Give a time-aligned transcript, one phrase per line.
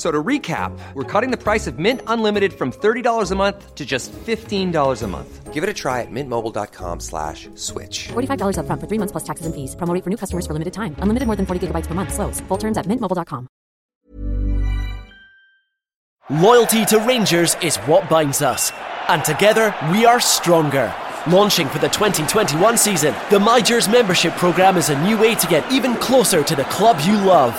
[0.00, 3.74] F- So to recap, we're cutting the price of Mint Unlimited from $30 a month
[3.74, 5.52] to just $15 a month.
[5.52, 8.08] Give it a try at mintmobile.com slash switch.
[8.08, 9.76] $45 upfront for three months plus taxes and fees.
[9.76, 10.94] Promo rate for new customers for limited time.
[11.02, 12.14] Unlimited more than 40 gigabytes per month.
[12.14, 12.40] Slows.
[12.48, 13.46] Full terms at mintmobile.com.
[16.30, 18.72] Loyalty to Rangers is what binds us.
[19.08, 20.94] And together, we are stronger.
[21.26, 25.70] Launching for the 2021 season, the MyGers membership program is a new way to get
[25.70, 27.52] even closer to the club you love.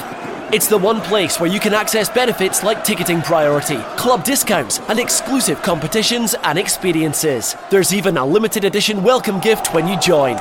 [0.53, 4.99] It's the one place where you can access benefits like ticketing priority, club discounts, and
[4.99, 7.55] exclusive competitions and experiences.
[7.69, 10.37] There's even a limited edition welcome gift when you join.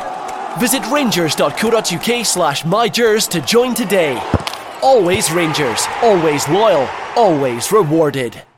[0.59, 4.21] Visit rangers.co.uk slash mygers to join today.
[4.83, 8.50] Always Rangers, always loyal, always rewarded.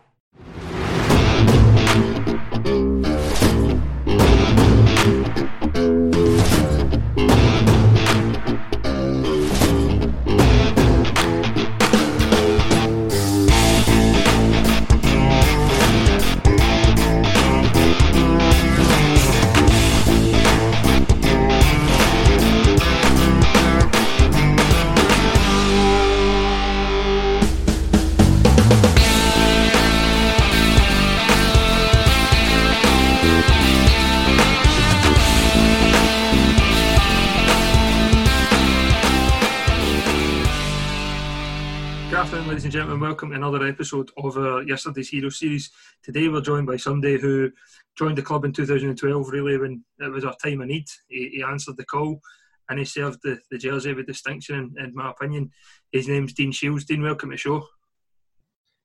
[43.13, 45.71] Welcome to another episode of our Yesterday's Hero series.
[46.03, 47.51] Today we're joined by somebody who
[47.95, 50.87] joined the club in 2012, really, when it was our time of need.
[51.09, 52.23] He, he answered the call
[52.71, 55.51] and he served the, the jersey with distinction, in, in my opinion.
[55.93, 56.87] His name's Dean Shiels.
[56.87, 57.67] Dean, welcome to the show.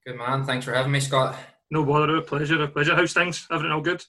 [0.05, 0.43] Good man.
[0.43, 1.37] Thanks for having me, Scott.
[1.71, 2.95] No bother, a pleasure, a pleasure.
[2.95, 3.47] How's things?
[3.49, 4.03] Everything all good?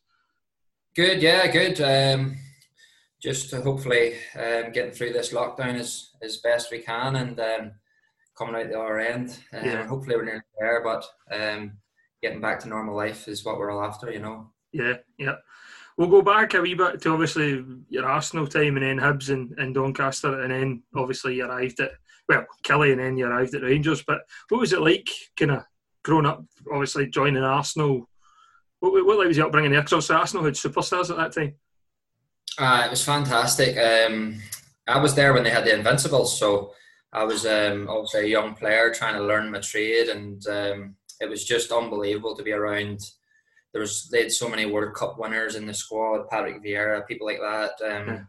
[0.97, 1.81] Good, yeah, good.
[1.81, 2.39] Um,
[3.23, 7.73] just hopefully um, getting through this lockdown as, as best we can and um,
[8.39, 9.39] coming out the other end.
[9.53, 9.87] Um, Yeah.
[9.87, 11.05] Hopefully we're nearly there, but
[11.35, 11.73] um,
[12.23, 14.51] getting back to normal life is what we're all after, you know.
[14.73, 15.37] Yeah, yeah.
[15.97, 19.53] We'll go back a wee bit to obviously your Arsenal time and then Hibs and,
[19.59, 21.91] and Doncaster and then obviously you arrived at,
[22.29, 24.05] well, Killie and then you arrived at Rangers.
[24.07, 25.65] But what was it like kind of
[26.05, 28.09] growing up, obviously joining Arsenal?
[28.79, 29.83] What, what was the upbringing there?
[29.83, 31.55] Because Arsenal had superstars at that time.
[32.57, 33.77] Uh, it was fantastic.
[33.77, 34.41] Um,
[34.87, 36.73] I was there when they had the Invincibles, so
[37.13, 41.29] I was um, obviously a young player trying to learn my trade, and um, it
[41.29, 43.01] was just unbelievable to be around.
[43.73, 47.27] There was they had so many World Cup winners in the squad, Patrick Vieira, people
[47.27, 47.73] like that.
[47.91, 48.29] Um,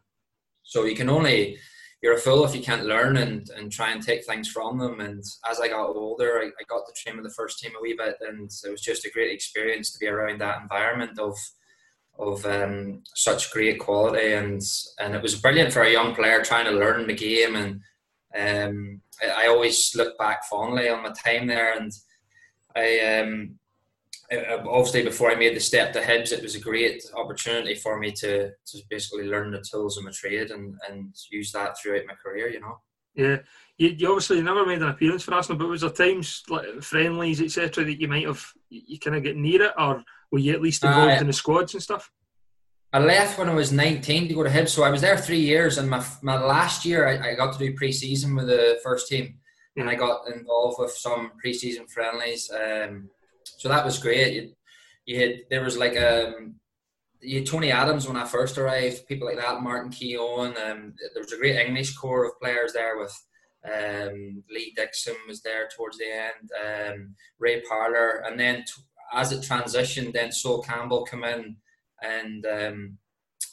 [0.64, 1.58] So you can only
[2.02, 5.02] you're a fool if you can't learn and, and try and take things from them.
[5.02, 7.82] And as I got older, I, I got to train with the first team a
[7.82, 11.36] wee bit, and it was just a great experience to be around that environment of
[12.18, 14.62] of um, such great quality, and
[15.00, 17.56] and it was brilliant for a young player trying to learn the game.
[17.56, 17.82] And
[18.38, 21.92] um, I, I always look back fondly on my time there, and
[22.76, 23.60] I um,
[24.32, 28.12] obviously before I made the step to Hibs, it was a great opportunity for me
[28.14, 32.14] to to basically learn the tools of my trade and and use that throughout my
[32.16, 32.50] career.
[32.50, 32.80] You know.
[33.16, 33.38] Yeah.
[33.78, 37.42] You, you obviously never made an appearance for Arsenal, but was there times like friendlies,
[37.42, 40.54] etc., that you might have you, you kind of get near it, or were you
[40.54, 42.12] at least involved Uh, in the squads and stuff?
[42.92, 45.40] I left when I was 19 to go to Hibs, so I was there three
[45.40, 45.78] years.
[45.78, 49.36] And my, my last year, I, I got to do pre-season with the first team,
[49.78, 52.50] and I got involved with some pre-season friendlies.
[52.50, 53.10] Um,
[53.44, 54.34] so that was great.
[54.34, 54.54] You,
[55.06, 56.56] you had there was like um
[57.22, 60.56] you had Tony Adams when I first arrived, people like that, Martin Keown.
[60.58, 63.14] Um, there was a great English core of players there with
[63.66, 68.82] um, Lee Dixon was there towards the end, um, Ray Parlour, and then t-
[69.14, 71.58] as it transitioned, then Sol Campbell come in,
[72.04, 72.98] and um,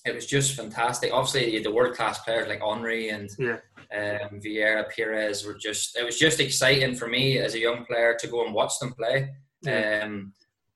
[0.05, 1.13] it was just fantastic.
[1.13, 3.59] Obviously, the world class players like Henry and yeah.
[3.95, 5.97] um, Vieira, Pires were just.
[5.97, 8.93] It was just exciting for me as a young player to go and watch them
[8.93, 9.31] play.
[9.63, 10.03] Yeah.
[10.05, 10.33] Um,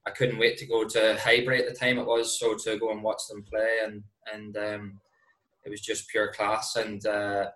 [0.07, 2.91] I couldn't wait to go to Highbury at the time it was, so to go
[2.91, 4.03] and watch them play, and
[4.33, 5.01] and um,
[5.65, 6.77] it was just pure class.
[6.77, 7.51] And uh,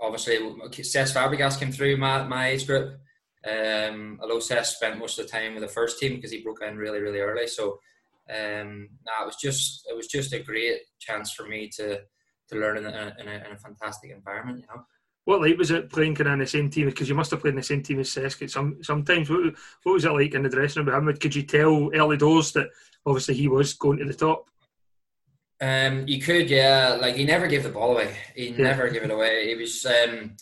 [0.00, 2.98] obviously, Cesc Fabregas came through my, my age group.
[3.46, 6.62] Um, although Cesc spent most of the time with the first team because he broke
[6.62, 7.46] in really, really early.
[7.46, 7.78] So,
[8.30, 12.00] um, nah, it was just it was just a great chance for me to
[12.48, 14.60] to learn in a, in a, in a fantastic environment.
[14.60, 14.82] You know.
[15.24, 16.86] What like was it playing kind of in the same team?
[16.86, 18.48] Because you must have played in the same team as Cesc.
[18.50, 21.20] Some sometimes what, what was it like in the dressing room with him?
[21.20, 22.68] Could you tell early doors that
[23.06, 24.48] obviously he was going to the top?
[25.60, 26.98] Um, you could, yeah.
[27.00, 28.14] Like he never gave the ball away.
[28.34, 28.64] He Yeah.
[28.64, 29.48] never gave it away.
[29.48, 30.36] He was um,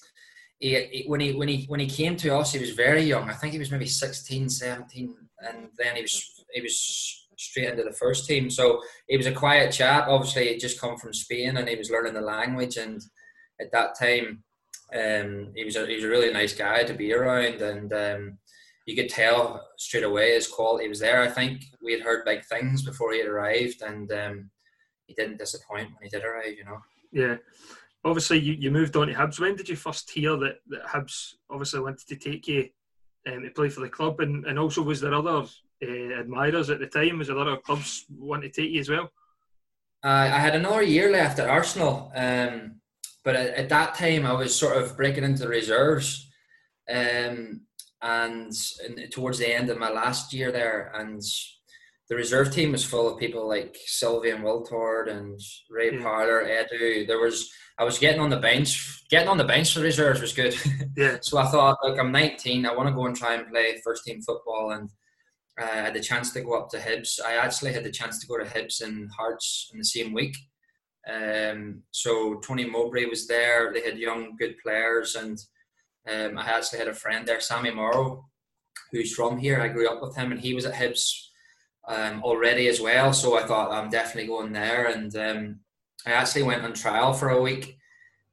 [0.59, 3.29] he, he- when he when he when he came to us, he was very young.
[3.29, 5.15] I think he was maybe 16, 17,
[5.47, 8.51] and then he was he was straight into the first team.
[8.51, 10.09] So he was a quiet chap.
[10.09, 12.77] Obviously, he'd just come from Spain and he was learning the language.
[12.77, 13.01] And
[13.61, 14.43] at that time,
[14.95, 18.39] um, he was a, he was a really nice guy to be around, and um,
[18.87, 21.23] you could tell straight away his quality was there.
[21.23, 24.51] I think we had heard big things before he had arrived, and um,
[25.07, 26.55] he didn't disappoint when he did arrive.
[26.59, 26.79] You know.
[27.11, 27.37] Yeah.
[28.05, 29.41] Obviously, you, you moved on to Hibs.
[29.41, 32.69] When did you first hear that, that Hibs obviously wanted to take you
[33.27, 34.21] um, to play for the club?
[34.21, 35.47] And, and also, was there other
[35.83, 37.19] uh, admirers at the time?
[37.19, 39.11] Was there other clubs wanting to take you as well?
[40.03, 42.81] I I had another year left at Arsenal, um,
[43.25, 46.29] but at, at that time I was sort of breaking into the reserves,
[46.91, 47.61] um,
[48.03, 48.53] and,
[48.85, 51.23] and towards the end of my last year there, and
[52.09, 55.41] the reserve team was full of people like Sylvain Wiltord and
[55.71, 56.03] Ray Yeah.
[56.03, 57.07] Parlour, Edu.
[57.07, 59.05] There was I was getting on the bench.
[59.09, 60.55] Getting on the bench for the reserves was good.
[60.97, 61.17] Yeah.
[61.23, 62.67] so I thought, like, I'm 19.
[62.67, 64.91] I want to go and try and play first team football, and
[65.59, 67.21] I had the chance to go up to Hibs.
[67.25, 70.37] I actually had the chance to go to Hibs and Hearts in the same week.
[71.11, 73.73] Um, so Tony Mowbray was there.
[73.73, 75.39] They had young, good players, and
[76.11, 78.25] um, I actually had a friend there, Sammy Morrow,
[78.93, 79.61] who's from here.
[79.61, 81.11] I grew up with him, and he was at Hibs
[81.89, 83.13] um, already as well.
[83.13, 85.61] So I thought I'm definitely going there, and um,
[86.07, 87.77] I actually went on trial for a week,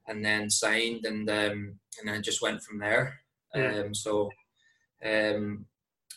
[0.07, 3.19] and then signed, and um, and then just went from there.
[3.56, 3.80] Yeah.
[3.80, 4.30] Um, so
[5.04, 5.65] um,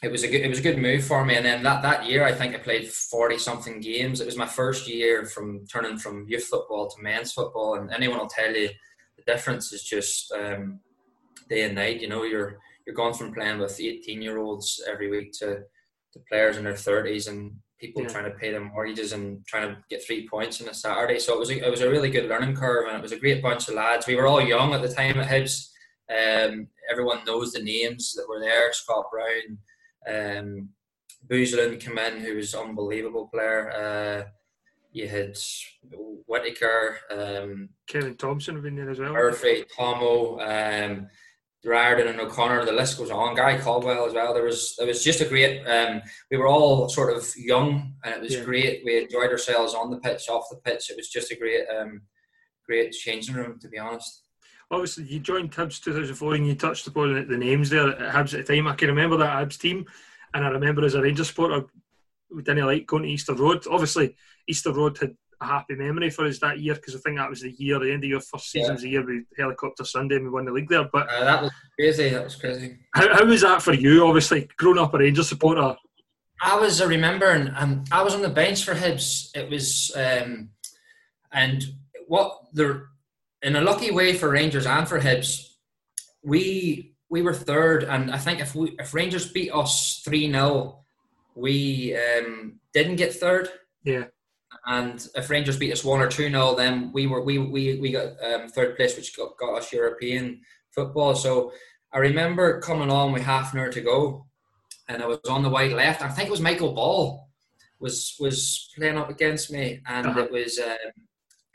[0.03, 1.37] it was a good it was a good move for me.
[1.37, 4.21] And then that, that year, I think I played forty something games.
[4.21, 8.19] It was my first year from turning from youth football to men's football, and anyone
[8.19, 8.69] will tell you
[9.17, 10.81] the difference is just um,
[11.49, 12.01] day and night.
[12.01, 15.61] You know, you're you're going from playing with eighteen year olds every week to
[16.13, 18.09] to players in their thirties and people Yeah.
[18.09, 21.19] trying to pay their mortgages and trying to get three points on a Saturday.
[21.19, 23.19] So it was a, it was a really good learning curve, and it was a
[23.19, 24.07] great bunch of lads.
[24.07, 25.69] We were all young at the time at Hibs.
[26.11, 28.73] Um, everyone knows the names that were there.
[28.73, 29.59] Scott Brown,
[30.09, 30.69] um,
[31.29, 33.71] Beuzelin came in, who was an unbelievable player.
[33.71, 34.31] Uh,
[34.93, 35.37] you had
[36.27, 39.13] Whittaker, um, Kevin Thomson have been there as well.
[39.13, 41.09] Murphy, Tomo, um,
[41.65, 42.65] Riordan, and O'Connor.
[42.65, 43.35] The list goes on.
[43.37, 44.35] Gary Caldwell as well.
[44.35, 45.65] There was there was just a great.
[45.65, 48.45] Um, we were all sort of young, and it was Yeah.
[48.45, 48.85] great.
[48.85, 50.91] We enjoyed ourselves on the pitch, off the pitch.
[50.91, 52.03] It was just a great, um,
[52.67, 54.22] great changing room, to be honest.
[54.73, 58.33] Obviously, you joined Hibs 2004 and you touched upon the- the names there at Hibs
[58.37, 58.67] at the time.
[58.67, 59.85] I can remember that Hibs team,
[60.33, 61.67] and I remember as a Rangers supporter,
[62.31, 63.67] we didn't like going to Easter Road.
[63.71, 64.17] Obviously,
[64.49, 67.43] Easter Road had a happy memory for us that year because I think that was
[67.43, 68.73] the year, the end of your first season Yeah.
[68.73, 70.85] was the year we helicopter Sunday and we won the league there.
[70.91, 72.09] But Uh, that was crazy.
[72.09, 72.79] That was crazy.
[72.95, 74.07] how, how was that for you?
[74.07, 75.77] Obviously, growing up a Rangers supporter.
[76.41, 79.37] I was uh, remembering, um, I was on the bench for Hibs.
[79.37, 80.49] It was, um,
[81.31, 81.63] and
[82.07, 82.87] what the
[83.43, 85.49] in a lucky way for Rangers and for Hibs,
[86.23, 90.79] we we were third, and I think if we if Rangers beat us three 0
[91.35, 93.49] we um, didn't get third.
[93.85, 94.05] Yeah.
[94.67, 97.93] And if Rangers beat us one or two 0 then we were we we, we
[97.93, 101.15] got um, third place, which got, got us European football.
[101.15, 101.53] So
[101.93, 104.27] I remember coming on with half an hour to go,
[104.89, 106.03] and I was on the wide left.
[106.03, 107.29] I think it was Michael Ball
[107.81, 110.21] was was playing up against me, and Uh-huh.
[110.21, 110.93] it was um,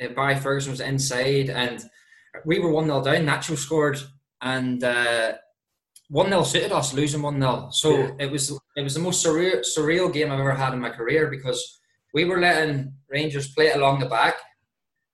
[0.02, 1.84] Uh, Barry Ferguson was inside, and
[2.46, 3.26] we were one 0 down.
[3.26, 4.00] Nacho scored,
[4.42, 5.34] and uh,
[6.10, 8.12] one 0 suited us, losing one 0 So Yeah.
[8.20, 11.28] it was it was the most surreal surreal game I've ever had in my career
[11.30, 11.80] because
[12.14, 14.36] we were letting Rangers play it along the back.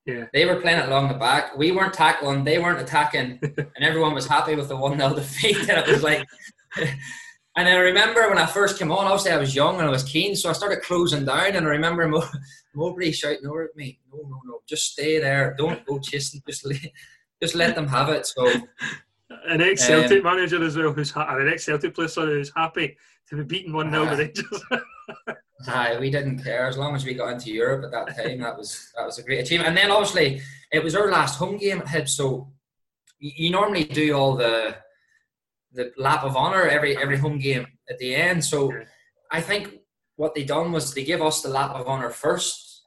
[0.05, 0.25] Yeah.
[0.33, 1.57] They were playing it along the back.
[1.57, 2.43] We weren't tackling.
[2.43, 5.57] They weren't attacking, and everyone was happy with the one 0 defeat.
[5.69, 6.27] And it was like,
[7.55, 10.03] And I remember when I first came on, obviously I was young and I was
[10.03, 11.55] keen, so I started closing down.
[11.55, 12.09] And I remember
[12.75, 15.55] Mowbray shouting over at me, "No, no, no, just stay there.
[15.57, 16.41] Don't go chasing.
[16.47, 16.79] Just let,
[17.41, 18.47] just let them have it." So,
[19.47, 22.51] an ex Celtic um, manager as well, who's ha- an ex Celtic player, sorry, who's
[22.55, 22.97] happy
[23.29, 24.63] to be beaten one 0 uh, Rangers.
[25.67, 28.41] Aye, we didn't care as long as we got into Europe at that time.
[28.41, 29.69] That was that was a great achievement.
[29.69, 32.51] And then obviously it was our last home game at Hibs, so
[33.19, 34.75] you, you normally do all the
[35.71, 38.43] the lap of honour every every home game at the end.
[38.43, 38.71] So
[39.31, 39.79] I think
[40.15, 42.83] what they done was they gave us the lap of honour first,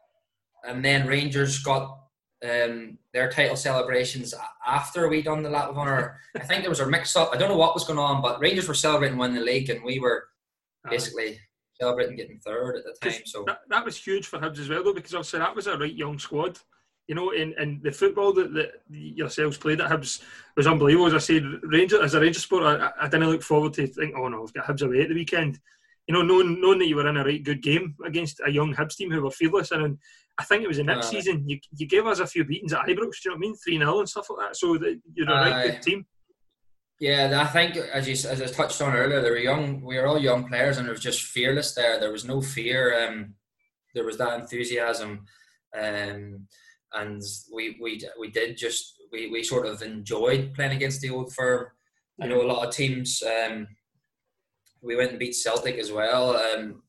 [0.67, 1.99] and then Rangers got
[2.45, 4.35] um, their title celebrations
[4.67, 6.19] after we done the lap of honour.
[6.37, 7.31] I think there was a mix up.
[7.33, 9.85] I don't know what was going on, but Rangers were celebrating winning the league, and
[9.85, 10.25] we were
[10.89, 11.39] basically
[11.81, 13.21] celebrating getting third at the time.
[13.25, 15.77] So that, that was huge for Hibs as well, though, because obviously that was a
[15.77, 16.59] right young squad.
[17.09, 20.23] You know, and, in the football that, that yourselves played at Hibs
[20.57, 21.07] was unbelievable.
[21.07, 24.15] As I said, Ranger as a Ranger sport, I, I didn't look forward to think,
[24.17, 25.61] oh no, we've got Hibs away at the weekend.
[26.07, 28.75] You know, knowing knowing that you were in a right good game against a young
[28.75, 29.99] Hibs team who were fearless, and,
[30.39, 32.83] I think it was the next season you, you gave us a few beatings at
[32.83, 32.89] Ibrox.
[32.89, 33.57] Do you know what I mean?
[33.57, 34.57] Three 0 and stuff like that.
[34.57, 36.07] So that you're a uh, right good team.
[37.01, 39.83] Yeah, I think as you as I touched on earlier, they were young.
[39.83, 42.01] We were all young players, and it was just fearless there.
[42.01, 43.07] There was no fear.
[43.07, 43.35] Um,
[43.95, 45.25] there was that enthusiasm,
[45.79, 46.47] um,
[46.95, 47.23] and
[47.53, 51.67] we we we did just we, we sort of enjoyed playing against the old firm.
[52.21, 53.23] I know a lot of teams.
[53.23, 53.69] Um,
[54.83, 56.37] we went and beat Celtic as well.
[56.37, 56.83] Um,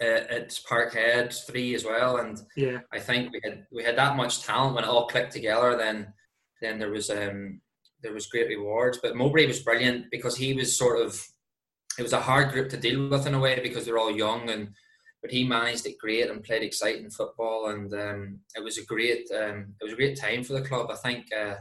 [0.00, 4.42] at Parkhead three as well, and yeah, I think we had we had that much
[4.42, 5.76] talent when it all clicked together.
[5.76, 6.12] Then
[6.60, 7.60] then there was um
[8.02, 8.98] there was great rewards.
[9.02, 11.20] But Mowbray was brilliant because he was sort of
[11.98, 14.50] it was a hard group to deal with in a way because they're all young
[14.50, 14.70] and
[15.22, 19.26] but he managed it great and played exciting football and um, it was a great
[19.32, 20.88] um, it was a great time for the club.
[20.90, 21.54] I think uh,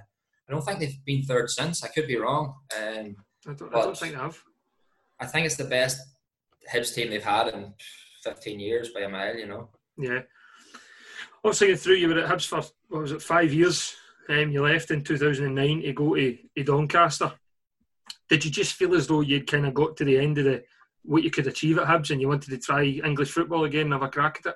[0.48, 1.84] I don't think they've been third since.
[1.84, 2.56] I could be wrong.
[2.78, 3.16] Um,
[3.48, 4.38] I, don't, I don't think they have.
[5.20, 6.02] I think it's the best
[6.72, 7.74] Hibs team they've had in
[8.24, 9.36] 15 years by a mile.
[9.36, 9.70] You know.
[9.98, 10.22] Yeah.
[11.44, 13.96] Obviously, through you were at Hibs for what was it five years?
[14.30, 17.34] Um, you left in 2009 to go to, to Doncaster.
[18.30, 20.64] Did you just feel as though you'd kind of got to the end of the
[21.04, 23.94] what you could achieve at Hibs and you wanted to try English football again and
[23.94, 24.56] have a crack at it?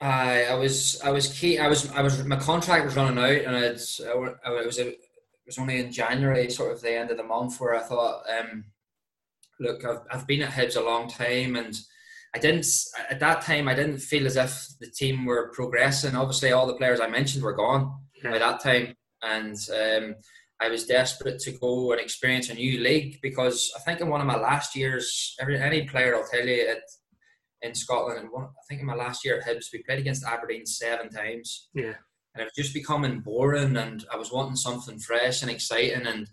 [0.00, 1.58] I I was I was key.
[1.58, 4.98] I was I was my contract was running out and it's it was a, it
[5.46, 8.64] was only in January, sort of the end of the month, where I thought, um,
[9.62, 11.74] look, I've I've been at Hibs a long time and.
[12.34, 12.64] I didn't
[13.10, 13.68] at that time.
[13.68, 16.16] I didn't feel as if the team were progressing.
[16.16, 18.30] Obviously, all the players I mentioned were gone yeah.
[18.30, 20.14] by that time, and um,
[20.58, 24.22] I was desperate to go and experience a new league because I think in one
[24.22, 26.82] of my last years, every any player will tell you it
[27.60, 30.24] in Scotland, and one, I think in my last year at Hibs, we played against
[30.24, 31.68] Aberdeen seven times.
[31.74, 31.96] Yeah,
[32.34, 36.26] and it was just becoming boring, and I was wanting something fresh and exciting, and.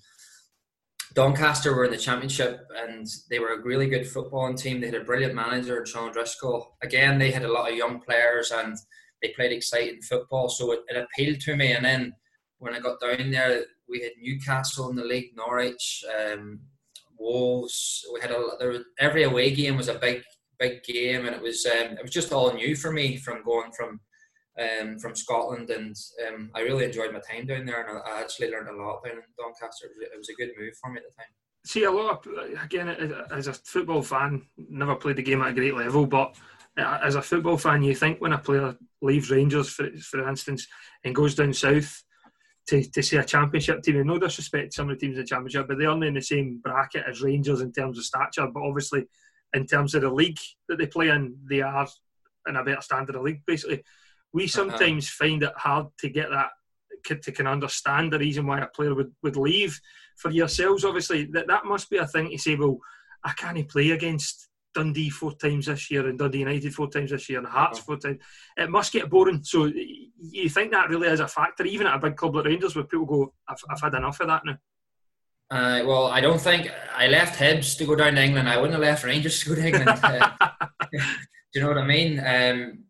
[1.15, 4.79] Doncaster were in the championship and they were a really good footballing team.
[4.79, 6.75] They had a brilliant manager, Sean Driscoll.
[6.83, 8.77] Again, they had a lot of young players and
[9.21, 11.73] they played exciting football, so it, it appealed to me.
[11.73, 12.13] And then
[12.59, 16.59] when I got down there, we had Newcastle in the league, Norwich, um,
[17.17, 18.05] Wolves.
[18.13, 20.23] We had a there was, every away game was a big
[20.57, 23.71] big game, and it was um, it was just all new for me from going
[23.71, 23.99] from
[24.59, 25.95] um, from Scotland, and
[26.27, 29.13] um, I really enjoyed my time down there, and I, actually learned a lot down
[29.13, 29.87] in Doncaster.
[29.87, 31.31] It was, it was, a good move for me at the time.
[31.65, 32.89] See, a lot of again
[33.31, 36.35] as a football fan, never played the game at a great level, but
[36.77, 40.67] as a football fan, you think when a player leaves Rangers, for, for instance,
[41.03, 42.03] and goes down south
[42.67, 45.23] to, to see a championship team, and no disrespect to some of the teams in
[45.23, 48.47] the championship, but they're only in the same bracket as Rangers in terms of stature,
[48.53, 49.05] but obviously
[49.53, 50.37] in terms of the league
[50.67, 51.87] that they play in, they are
[52.47, 53.41] in a better standard of league.
[53.45, 53.83] Basically,
[54.33, 54.49] we uh-huh.
[54.49, 55.25] sometimes uh-huh.
[55.25, 56.49] find it hard to get that
[57.03, 59.79] kid to can understand the reason why a player would, would leave.
[60.17, 62.55] For yourselves, obviously, that that must be a thing to say.
[62.55, 62.79] Well,
[63.23, 67.29] I can't play against Dundee four times this year and Dundee United four times this
[67.29, 68.19] year and Hearts four times.
[68.57, 69.43] It must get boring.
[69.43, 72.75] So you think that really is a factor, even at a big club like Rangers,
[72.75, 74.57] where people go, "I've, I've had enough of that now."
[75.51, 78.47] Uh, well, I don't think I left Hibs to go down to England.
[78.47, 79.89] I wouldn't have left Rangers to go to England.
[79.89, 80.29] uh,
[80.91, 80.99] do
[81.55, 82.19] you know what I mean?
[82.19, 82.83] Um,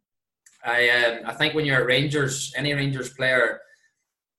[0.63, 3.60] I um, I think when you're at Rangers, any Rangers player,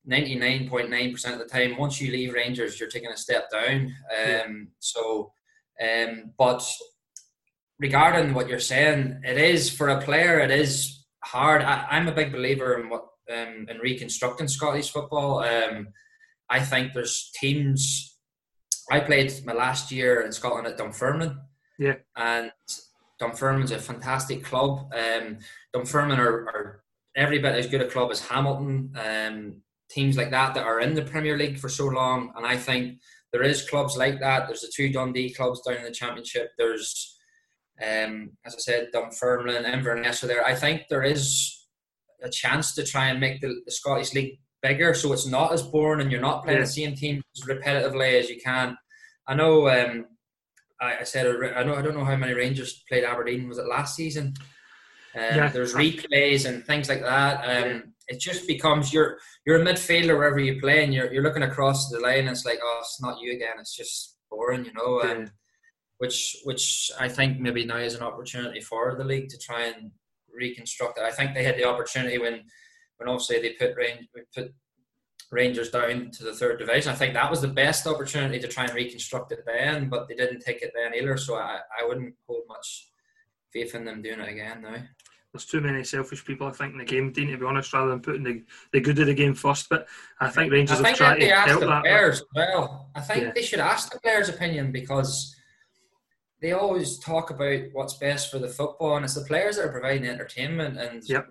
[0.05, 3.17] ninety nine point nine percent of the time, once you leave Rangers, you're taking a
[3.17, 3.75] step down.
[3.75, 4.45] Um, yeah.
[4.79, 5.33] So,
[5.81, 6.63] um, but
[7.79, 10.39] regarding what you're saying, it is for a player.
[10.39, 11.61] It is hard.
[11.63, 15.39] I, am a big believer in what um, in reconstructing Scottish football.
[15.39, 15.89] Um,
[16.49, 18.17] I think there's teams.
[18.91, 21.39] I played my last year in Scotland at Dunfermline.
[21.79, 22.51] Yeah, and
[23.19, 24.91] Dunfermline's a fantastic club.
[24.93, 25.39] Um,
[25.73, 26.83] Dunfermline are, are,
[27.15, 28.93] every bit as good a club as Hamilton.
[28.95, 32.57] Um, teams like that that are in the Premier League for so long, and I
[32.57, 32.99] think
[33.31, 34.47] there is clubs like that.
[34.47, 36.51] There's the two Dundee clubs down in the Championship.
[36.57, 37.17] There's,
[37.81, 40.45] um, as I said, Dunfermline, and Inverness are there.
[40.45, 41.65] I think there is
[42.21, 45.63] a chance to try and make the, the Scottish League bigger, so it's not as
[45.63, 46.65] boring, and you're not playing yeah.
[46.65, 48.77] the same teams repetitively as you can.
[49.27, 49.69] I know.
[49.69, 50.05] Um,
[50.79, 51.75] I, I said I know.
[51.75, 53.47] I don't know how many Rangers played Aberdeen.
[53.47, 54.33] Was it last season?
[55.15, 55.49] Um, yeah.
[55.49, 57.65] There's replays and things like that.
[57.65, 57.93] Um.
[58.07, 61.89] It just becomes you're you're a midfielder wherever you play, and you're you're looking across
[61.89, 63.55] the line, and it's like, oh, it's not you again.
[63.57, 65.01] It's just boring, you know.
[65.03, 65.25] Yeah.
[65.99, 69.91] which which I think maybe now is an opportunity for the league to try and
[70.33, 71.03] reconstruct it.
[71.03, 72.41] I think they had the opportunity when
[72.97, 74.53] when obviously they put Range, put
[75.31, 76.91] Rangers down to the third division.
[76.91, 80.15] I think that was the best opportunity to try and reconstruct it then, but they
[80.15, 81.15] didn't take it then either.
[81.17, 82.89] So I, I wouldn't hold much
[83.53, 84.83] faith in them doing it again now
[85.33, 87.89] there's too many selfish people, I think, in the game, Dean, to be honest, rather
[87.89, 89.69] than putting the, the good of the game first.
[89.69, 89.87] But
[90.19, 91.83] I think Rangers I think have tried to help the that.
[91.83, 92.89] Players well.
[92.95, 93.31] I think yeah.
[93.33, 95.35] they should ask the players' opinion because
[96.41, 99.71] they always talk about what's best for the football, and it's the players that are
[99.71, 101.27] providing entertainment, and yep.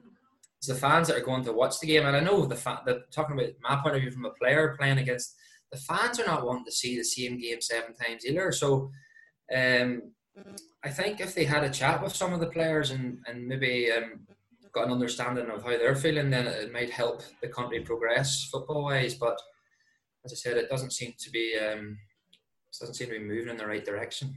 [0.57, 2.07] it's the fans that are going to watch the game.
[2.07, 4.77] And I know the fa- the talking about my point of view from a player
[4.79, 5.35] playing against
[5.71, 8.51] the fans are not wanting to see the same game seven times either.
[8.53, 8.91] So.
[9.55, 10.13] Um,
[10.83, 13.91] I think if they had a chat with some of the players and, and maybe
[13.93, 14.21] um,
[14.73, 18.85] got an understanding of how they're feeling, then it might help the country progress football
[18.85, 19.15] wise.
[19.15, 19.39] But
[20.25, 21.99] as I said, it doesn't seem to be um,
[22.79, 24.35] doesn't seem to be moving in the right direction.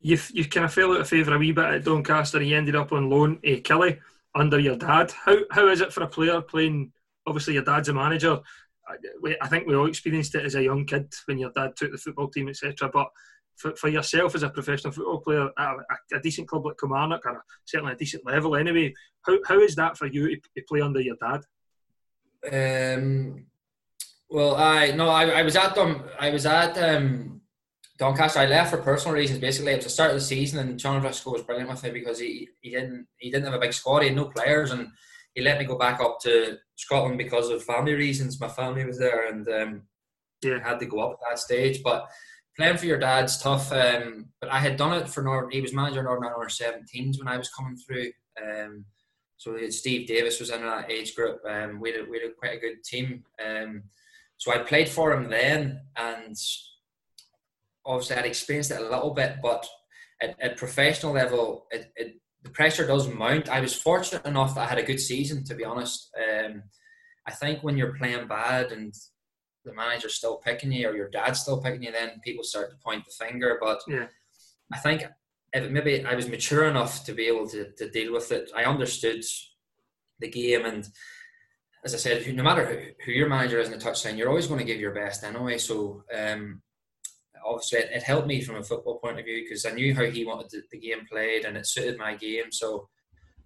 [0.00, 2.40] You you kind of fell out of favour a wee bit at Doncaster.
[2.40, 3.98] He ended up on loan, a Killie,
[4.34, 5.12] under your dad.
[5.12, 6.92] How how is it for a player playing?
[7.26, 8.40] Obviously, your dad's a manager.
[9.40, 11.98] I think we all experienced it as a young kid when your dad took the
[11.98, 12.90] football team, etc.
[12.92, 13.06] But
[13.60, 15.74] for, for yourself as a professional football player at
[16.12, 19.74] a, a, decent club like Kilmarnock, or certainly a decent level anyway, how, how is
[19.76, 21.42] that for you to, to play under your dad?
[22.50, 23.46] Um,
[24.30, 26.04] well, I no, I, I was at them.
[26.18, 27.42] I was at um,
[27.98, 28.40] Doncaster.
[28.40, 29.40] I left for personal reasons.
[29.40, 31.90] Basically, it was the start of the season, and John Driscoll was brilliant with me
[31.90, 34.02] because he, he didn't he didn't have a big squad.
[34.02, 34.88] He had no players, and
[35.34, 38.40] he let me go back up to Scotland because of family reasons.
[38.40, 39.82] My family was there, and um,
[40.42, 41.82] yeah, I had to go up at that stage.
[41.82, 42.08] But
[42.60, 43.72] playing for your dad's tough.
[43.72, 45.50] Um, but I had done it for Northern.
[45.50, 48.12] He was manager of Northern Ireland under 17s when I was coming through.
[48.40, 48.84] Um,
[49.38, 51.40] so Steve Davis was in that age group.
[51.48, 53.24] Um, we had we had quite a good team.
[53.44, 53.84] Um,
[54.36, 56.36] so I played for him then, and
[57.86, 59.66] obviously I'd experienced it a little bit, but
[60.20, 63.48] at, at professional level, it, it, the pressure does mount.
[63.48, 66.10] I was fortunate enough that I had a good season, to be honest.
[66.16, 66.62] Um,
[67.26, 68.94] I think when you're playing bad and
[69.64, 72.76] the manager's still picking you or your dad's still picking you, then people start to
[72.78, 73.58] point the finger.
[73.60, 74.06] But yeah.
[74.72, 75.04] I think
[75.52, 78.64] if maybe I was mature enough to be able to, to deal with it, I
[78.64, 79.24] understood
[80.20, 80.64] the game.
[80.64, 80.88] And
[81.84, 84.46] as I said, no matter who, who your manager is in the touchline, you're always
[84.46, 85.58] going to give your best anyway.
[85.58, 86.62] So um,
[87.44, 90.04] obviously, it, it, helped me from a football point of view because I knew how
[90.04, 92.52] he wanted the, the, game played and it suited my game.
[92.52, 92.88] So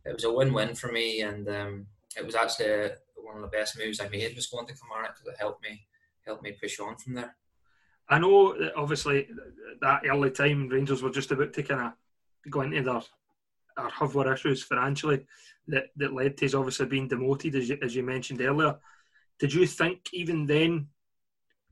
[0.05, 1.23] it was a win win for me.
[1.23, 4.67] And um, it was actually a, one of the best moves I made was going
[4.67, 5.87] to Kilmarnock because it helped me
[6.27, 7.37] helped me push on from there.
[8.09, 9.29] I know that obviously
[9.81, 11.93] that early time Rangers were just about to kind of
[12.51, 13.01] go into their
[13.77, 15.27] or have their issues financially
[15.69, 18.77] that, that led to us obviously being demoted as you, as you mentioned earlier.
[19.39, 20.89] Did you think even then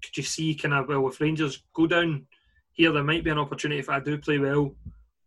[0.03, 2.27] could you see kind of well if Rangers go down
[2.73, 4.75] here there might be an opportunity if I do play well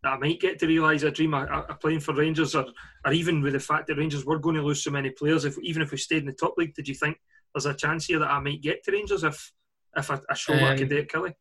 [0.04, 2.66] that I might get to realise a dream of, of playing for Rangers or,
[3.06, 5.58] or even with the fact that Rangers were going to lose so many players if
[5.60, 7.18] even if we stayed in the top league did you think
[7.56, 9.52] there's a chance here that I might get to Rangers if
[9.96, 11.34] if I, I show um, what I can do at Killie.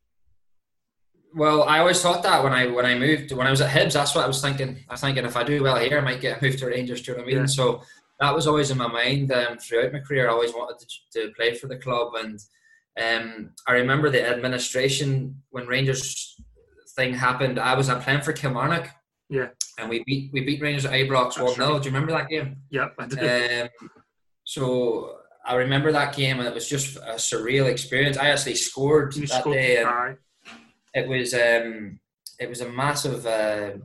[1.35, 3.93] Well, I always thought that when I when I moved when I was at Hibs,
[3.93, 4.77] that's what I was thinking.
[4.89, 7.01] I was thinking if I do well here, I might get a move to Rangers.
[7.01, 7.41] Do you know what I mean?
[7.41, 7.47] Yeah.
[7.47, 7.83] So
[8.21, 10.29] that was always in my mind um, throughout my career.
[10.29, 12.39] I always wanted to, to play for the club, and
[13.01, 16.37] um, I remember the administration when Rangers
[16.95, 17.59] thing happened.
[17.59, 18.89] I was playing for Kilmarnock.
[19.29, 22.29] Yeah, and we beat we beat Rangers at Ibrox one 0 Do you remember that
[22.29, 22.55] game?
[22.69, 23.63] Yeah, I did.
[23.63, 23.89] Um,
[24.45, 28.17] so I remember that game and it was just a surreal experience.
[28.17, 29.83] I actually scored you that scored day.
[29.83, 30.17] And
[30.93, 31.99] it was um,
[32.39, 33.77] it was a massive uh,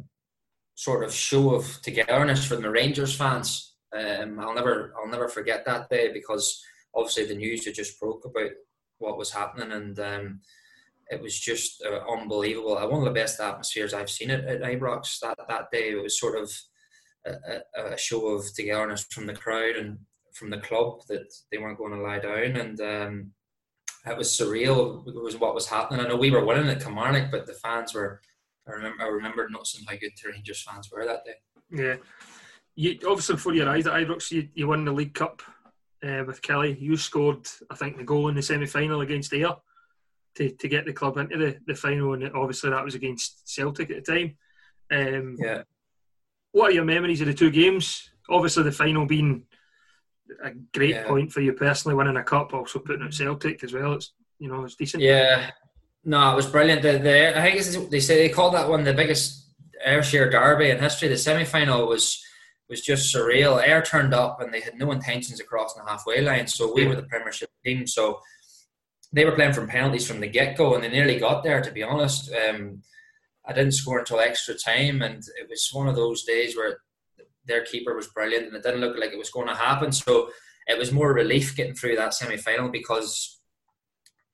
[0.75, 3.75] sort of show of togetherness for the Rangers fans.
[3.97, 6.63] Um, I'll never I'll never forget that day because
[6.95, 8.51] obviously the news had just broke about
[8.99, 10.41] what was happening and um,
[11.11, 12.79] it was just uh, unbelievable.
[12.79, 15.91] Uh, one of the best atmospheres I've seen at, at Ibrox that that day.
[15.91, 16.51] It was sort of
[17.27, 19.99] a, a, a show of togetherness from the crowd and
[20.33, 23.31] from the club that they weren't going to lie down, and um,
[24.07, 25.07] it was surreal.
[25.07, 26.05] It was what was happening.
[26.05, 28.21] I know we were winning at Kilmarnock, but the fans were.
[28.69, 31.35] I remember, I remember not noticing how good the Rangers fans were that day.
[31.71, 31.97] Yeah,
[32.75, 35.43] you obviously before your eyes at Ibrox, you, you won the League Cup
[36.05, 36.81] uh, with Killie.
[36.81, 39.57] You scored, I think, the goal in the semi final against Ayr.
[40.37, 43.91] to, to get the club into the, the final, and obviously that was against Celtic
[43.91, 44.37] at the time.
[44.91, 45.63] Um, yeah.
[46.53, 48.11] What are your memories of the two games?
[48.29, 49.45] Obviously, the final being
[50.43, 51.07] a great yeah.
[51.07, 53.95] point for you personally, winning a cup, also putting out Celtic as well.
[53.95, 55.03] It's you know it's decent.
[55.03, 55.51] Yeah,
[56.05, 56.83] no, it was brilliant.
[56.83, 59.47] The, the I think they say they called that one the biggest
[59.85, 61.09] Ayrshire derby in history.
[61.09, 62.23] The semi final was
[62.69, 63.63] was just surreal.
[63.63, 66.87] Ayr turned up and they had no intentions of crossing the halfway line, so we
[66.87, 67.87] were the Premiership team.
[67.87, 68.21] So
[69.13, 71.61] they were playing from penalties from the get go, and they nearly got there.
[71.61, 72.83] To be honest, um,
[73.45, 76.79] I didn't score until extra time, and it was one of those days where
[77.51, 79.93] their keeper was brilliant, and it didn't look like it was going to happen.
[79.93, 80.31] So
[80.67, 83.41] it was more relief getting through that semi final because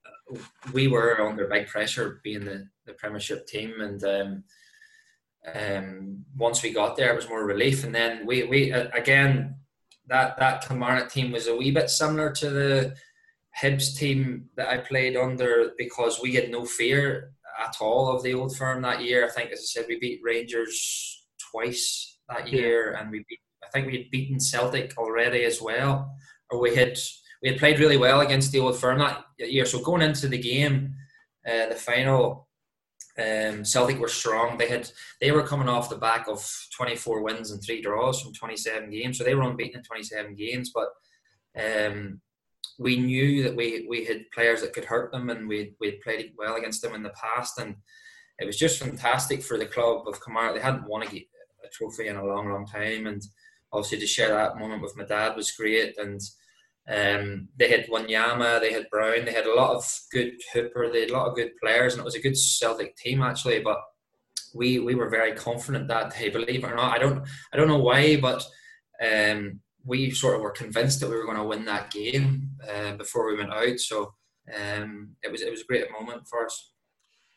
[0.07, 0.39] uh,
[0.73, 4.45] we were under big pressure being the, the Premiership team, and um,
[5.55, 7.85] um, once we got there, it was more relief.
[7.85, 9.57] And then we we uh, again
[10.09, 12.97] that that Kilmarnock team was a wee bit similar to the
[13.61, 18.35] Hibs team that I played under because we had no fear at all of the
[18.35, 19.25] old firm that year.
[19.25, 23.41] I think, as I said, we beat Rangers twice that year, and we beat.
[23.65, 26.15] I think we had beaten Celtic already as well,
[26.51, 26.97] or we had
[27.43, 29.67] we had played really well against the old firm that year.
[29.67, 30.95] So going into the game,
[31.47, 32.49] uh, the final,
[33.19, 34.59] um, Celtic were strong.
[34.59, 38.33] They had they were coming off the back of 24 wins and three draws from
[38.33, 40.73] 27 games, so they were unbeaten in 27 games.
[40.75, 40.89] But
[41.59, 42.21] um,
[42.79, 46.33] we knew that we we had players that could hurt them, and we we'd played
[46.37, 47.77] well against them in the past, and
[48.39, 50.55] it was just fantastic for the club of Kamara.
[50.55, 51.29] They hadn't won a, a
[51.77, 53.23] trophy in a long, long time, and
[53.73, 56.21] obviously to share that moment with my dad was great, and.
[56.89, 61.01] Um, they had Wanyama, they had Brown, they had a lot of good Hooper, they
[61.01, 63.59] had a lot of good players, and it was a good Celtic team actually.
[63.59, 63.79] But
[64.55, 66.31] we we were very confident that day.
[66.31, 68.45] Believe it or not, I don't I don't know why, but
[69.05, 72.93] um, we sort of were convinced that we were going to win that game uh,
[72.97, 73.79] before we went out.
[73.79, 74.13] So
[74.55, 76.73] um, it was it was a great moment for us.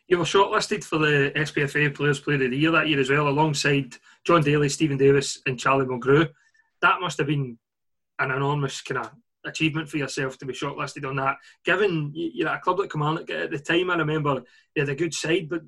[0.07, 3.27] You were shortlisted for the SPFA Players Player of the Year that year as well,
[3.27, 6.29] alongside Jon Daly, Steven Davis, and Charlie Mulgrew.
[6.81, 7.57] That must have been
[8.19, 9.11] an enormous kind of
[9.45, 11.37] achievement for yourself to be shortlisted on that.
[11.65, 14.43] Given you're at a club like Kilmarnock at the time, I remember
[14.75, 15.61] they had a good side, but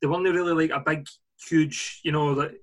[0.00, 1.06] they weren't really like a big,
[1.46, 2.54] huge, you know, that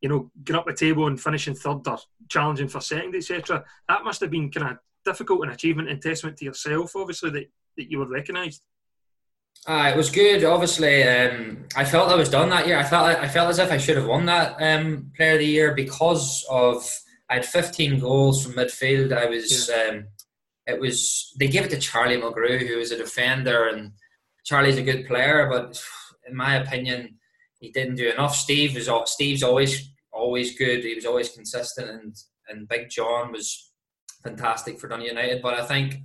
[0.00, 3.64] you know, getting up the table and finishing third or challenging for second, etc.
[3.88, 7.50] That must have been kind of difficult an achievement and testament to yourself, obviously, that,
[7.76, 8.62] that you were recognised.
[9.66, 10.44] Uh, it was good.
[10.44, 12.78] Obviously, um, I felt I was done that year.
[12.78, 15.46] I felt I felt as if I should have won that um, Player of the
[15.46, 16.88] Year because of
[17.28, 19.12] I had 15 goals from midfield.
[19.12, 19.90] I was yeah.
[19.90, 20.06] um,
[20.66, 23.92] it was they gave it to Charlie Mulgrew, who was a defender, and
[24.44, 25.82] Charlie's a good player, but
[26.26, 27.18] in my opinion,
[27.58, 28.34] he didn't do enough.
[28.34, 30.84] Steve was Steve's always always good.
[30.84, 32.16] He was always consistent, and
[32.48, 33.72] and Big John was
[34.22, 35.42] fantastic for Dundee United.
[35.42, 35.96] But I think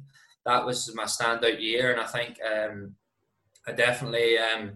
[0.46, 2.96] that was my standout year, and I think um,
[3.68, 4.72] I definitely um,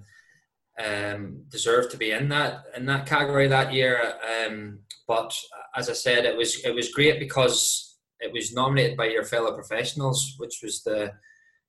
[0.84, 4.14] um, deserved to be in that in that category that year.
[4.46, 5.34] Um, but
[5.76, 9.54] as I said, it was it was great because it was nominated by your fellow
[9.54, 11.14] professionals, which was the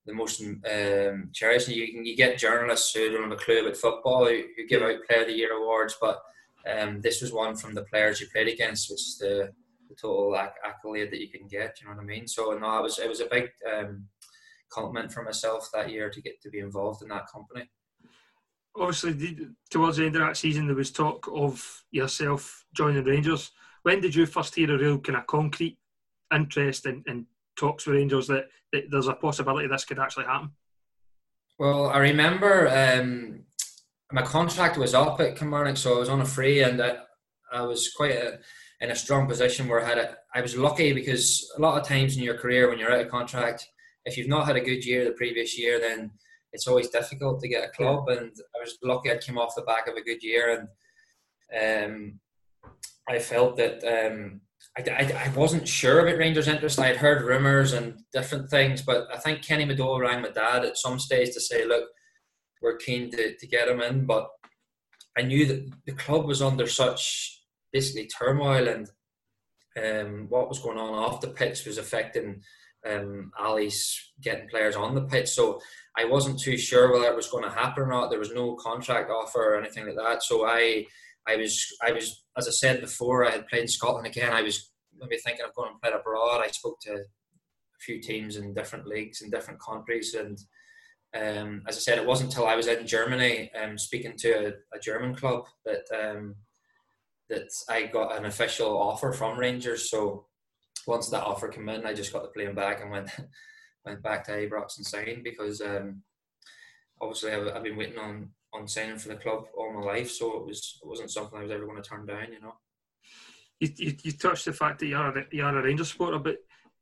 [0.06, 1.68] the most um, cherished.
[1.68, 4.82] You can you get journalists who don't have a clue about football who, who give
[4.82, 6.20] out Player of the Year awards, but
[6.66, 9.52] um, this was one from the players you played against, which is the,
[9.88, 11.78] the total acc- accolade that you can get.
[11.80, 12.26] You know what I mean?
[12.26, 14.06] So no, it was it was a big um,
[14.70, 17.68] compliment for myself that year to get to be involved in that company.
[18.76, 23.50] Obviously, towards the end of that season, there was talk of yourself joining Rangers.
[23.82, 25.78] When did you first hear a real kind of concrete
[26.34, 27.26] interest in, in
[27.56, 30.52] talks with Rangers that, that there's a possibility this could actually happen?
[31.58, 33.40] Well, I remember um,
[34.12, 36.98] my contract was up at Kilmarnock, so I was on a free, and I,
[37.52, 38.38] I was quite a,
[38.80, 41.86] in a strong position where I had a, I was lucky because a lot of
[41.86, 43.66] times in your career when you're out of contract,
[44.08, 46.10] if you've not had a good year the previous year, then
[46.52, 48.08] it's always difficult to get a club.
[48.08, 50.68] And I was lucky I came off the back of a good year,
[51.52, 52.20] and um,
[53.08, 54.40] I felt that um,
[54.76, 56.78] I, I, I, wasn't sure about Rangers' interest.
[56.78, 60.64] I had heard rumours and different things, but I think Kenny McDowall rang my dad
[60.64, 61.84] at some stage to say, look,
[62.60, 64.04] we're keen to, to get him in.
[64.04, 64.28] But
[65.16, 67.42] I knew that the club was under such
[67.72, 68.88] basically turmoil and
[69.76, 72.42] um, what was going on off the pitch was affecting
[72.88, 75.28] um, Ali's getting players on the pitch.
[75.28, 75.60] So
[75.96, 78.10] I wasn't too sure whether it was going to happen or not.
[78.10, 80.22] There was no contract offer or anything like that.
[80.22, 80.86] So I
[81.28, 84.32] I was, I was, as I said before, I had played in Scotland again.
[84.32, 86.40] I was maybe thinking of going and play abroad.
[86.42, 90.38] I spoke to a few teams in different leagues in different countries, and
[91.14, 94.48] um, as I said, it wasn't until I was in Germany um, speaking to a,
[94.74, 96.36] a German club that um,
[97.28, 99.90] that I got an official offer from Rangers.
[99.90, 100.27] So
[100.86, 103.10] once that offer came in, I just got the plane back and went
[103.84, 106.02] went back to Ibrox and signed because um,
[107.00, 110.36] obviously I've, I've been waiting on on signing for the club all my life, so
[110.38, 112.32] it was it wasn't something I was ever going to turn down.
[112.32, 112.54] You know.
[113.60, 116.36] You, you, you touched the fact that you're a, you're a Rangers supporter, but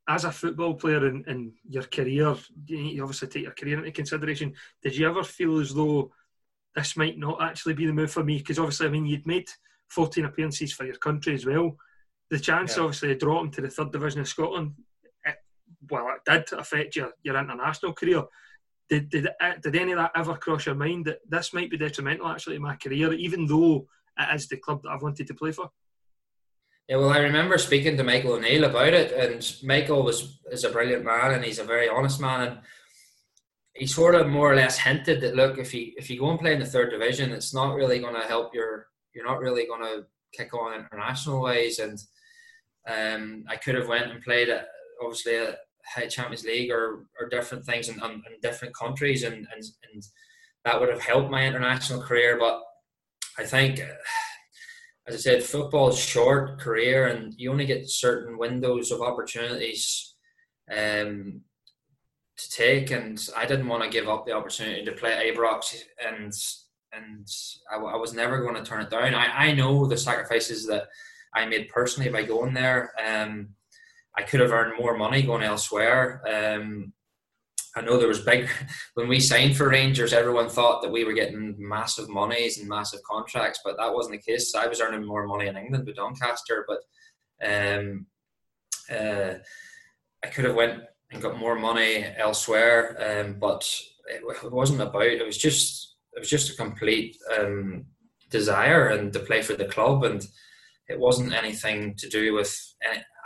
[0.09, 4.54] as a football player in, in your career, you obviously take your career into consideration.
[4.82, 6.12] Did you ever feel as though
[6.74, 8.38] this might not actually be the move for me?
[8.38, 9.48] Because obviously, I mean, you'd made
[9.88, 11.76] 14 appearances for your country as well.
[12.30, 12.82] The chance, yeah.
[12.82, 14.72] obviously, of dropping to the third division of Scotland,
[15.24, 15.36] it,
[15.90, 18.24] well, it did affect your, your international career.
[18.88, 21.76] Did, did, uh, did any of that ever cross your mind that this might be
[21.76, 23.86] detrimental actually to my career, even though
[24.18, 25.70] it is the club that I've wanted to play for?
[26.88, 30.70] Yeah, well, I remember speaking to Michael O'Neill about it, and Michael was is a
[30.70, 32.58] brilliant man, and he's a very honest man, and
[33.74, 36.38] he sort of more or less hinted that look, if you if you go and
[36.38, 39.66] play in the third division, it's not really going to help your, you're not really
[39.66, 41.98] going to kick on international ways, and
[42.87, 44.68] um, I could have went and played at,
[45.03, 49.35] obviously a high Champions League or or different things in, in, in different countries, and,
[49.35, 50.03] and and
[50.64, 52.61] that would have helped my international career, but
[53.38, 53.81] I think
[55.07, 60.14] as I said, football is short career, and you only get certain windows of opportunities
[60.70, 61.42] um,
[62.37, 62.90] to take.
[62.90, 66.33] And I didn't want to give up the opportunity to play at Ibrox, and
[66.92, 67.29] and
[67.70, 69.14] I, I, was never going to turn it down.
[69.14, 70.85] I, I know the sacrifices that
[71.34, 72.92] I made personally by going there.
[73.04, 73.50] Um,
[74.16, 76.22] I could have earned more money going elsewhere.
[76.26, 76.92] Um,
[77.76, 78.48] I know there was big
[78.94, 80.14] when we signed for Rangers.
[80.14, 84.32] Everyone thought that we were getting massive monies and massive contracts, but that wasn't the
[84.32, 84.54] case.
[84.54, 86.80] I was earning more money in England with Doncaster, but
[87.46, 88.06] um,
[88.90, 89.34] uh,
[90.24, 92.96] I could have went and got more money elsewhere.
[92.98, 93.70] Um, but
[94.08, 95.02] it, it, wasn't about.
[95.02, 97.84] It was just it was just a complete um,
[98.30, 100.26] desire and to play for the club, and
[100.88, 102.57] it wasn't anything to do with.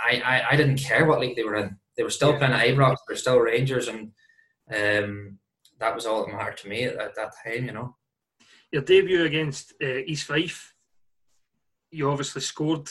[0.02, 1.76] I, I, I didn't care what league they were in.
[1.96, 2.38] They were still yeah.
[2.38, 2.96] playing at Ibrox.
[3.06, 4.12] They were still Rangers, and
[4.74, 5.38] um,
[5.78, 7.96] that was all that mattered to me at, at, that time, you know.
[8.72, 10.74] Your debut against uh, East Fife,
[11.90, 12.88] you obviously scored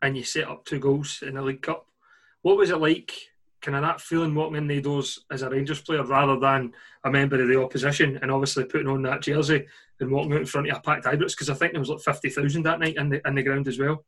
[0.00, 1.86] and you set up two goals in the League Cup.
[2.42, 3.12] What was it like,
[3.60, 6.72] kind of that feeling walking in the doors as a Rangers player rather than
[7.04, 9.66] a member of the opposition and obviously putting on that jersey
[10.02, 11.30] and walking out in front of a packed Ibrox?
[11.30, 13.78] Because I think there was like 50,000 that night in the, in the ground as
[13.78, 14.04] well.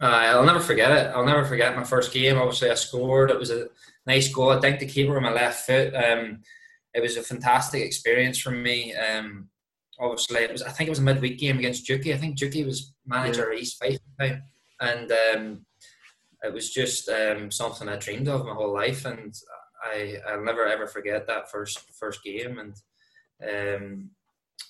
[0.00, 1.12] Uh, I'll never forget it.
[1.14, 2.38] I'll never forget my first game.
[2.38, 3.30] Obviously, I scored.
[3.30, 3.68] It was a
[4.06, 4.50] nice goal.
[4.50, 5.92] I think the keeper with my left foot.
[5.94, 6.42] Um,
[6.94, 8.94] it was a fantastic experience for me.
[8.94, 9.48] Um,
[9.98, 10.62] obviously, it was.
[10.62, 12.14] I think it was a midweek game against Juki.
[12.14, 13.60] I think Juki was manager yeah.
[13.60, 14.42] East Fife time,
[14.80, 15.66] and um,
[16.42, 19.34] it was just um, something I dreamed of my whole life, and
[19.82, 22.76] I I'll never ever forget that first first game, and
[23.42, 24.10] um,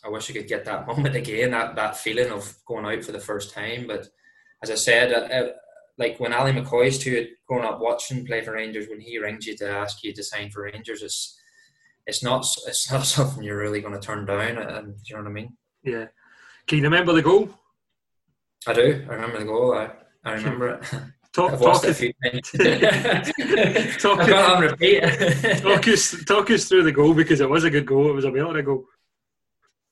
[0.05, 1.51] I wish I could get that moment again.
[1.51, 4.09] That that feeling of going out for the first time, but
[4.63, 5.53] as I said, uh, uh,
[5.99, 9.57] like when Ali to it, growing up watching play for Rangers, when he rings you
[9.59, 11.39] to ask you to sign for Rangers, it's
[12.07, 14.59] it's not it's not something you're really going to turn down.
[14.59, 15.57] And uh, do you know what I mean?
[15.83, 16.07] Yeah.
[16.67, 17.49] Can you remember the goal?
[18.67, 19.07] I do.
[19.09, 19.75] I remember the goal.
[19.75, 19.91] I,
[20.25, 20.83] I remember it.
[21.31, 22.01] Talk, I've talk, us,
[24.01, 24.19] talk,
[25.61, 28.09] talk, us, talk us through the goal because it was a good goal.
[28.09, 28.87] It was a better goal.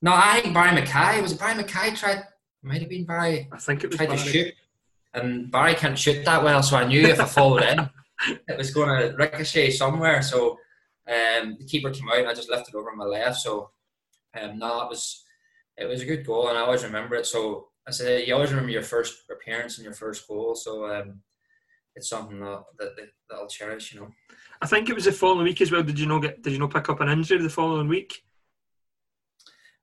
[0.07, 1.21] No, I think Barrie McKay.
[1.21, 2.23] Was it Barrie McKay tried
[2.63, 3.49] might have been Barrie.
[3.51, 4.21] I think it was tried Barrie.
[4.21, 4.55] to shoot,
[5.15, 7.91] and Barrie can't shoot that well, so I knew if I followed in,
[8.49, 10.23] it was going to ricochet somewhere.
[10.23, 10.61] So
[11.09, 13.39] um, the keeper came out, and I just left it over my left.
[13.39, 13.71] So
[14.41, 15.25] um, no, it was
[15.77, 17.27] it was a good goal, and I always remember it.
[17.27, 20.55] So I said you always remember your first appearance and your first goal.
[20.55, 21.21] So um,
[21.97, 23.93] it's something that, that, that I'll cherish.
[23.93, 24.09] You know.
[24.63, 25.83] I think it was the following week as well.
[25.83, 26.45] Did you know get?
[26.45, 28.23] Did you know pick up an injury the following week?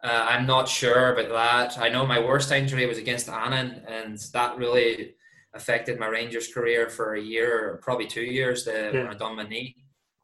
[0.03, 1.81] Uh, I'm not sure about that.
[1.81, 5.15] I know my worst injury was against Annan, and that really
[5.53, 8.65] affected my Rangers career for a year, or probably two years.
[8.65, 9.03] The, yeah.
[9.03, 9.77] When I done my knee,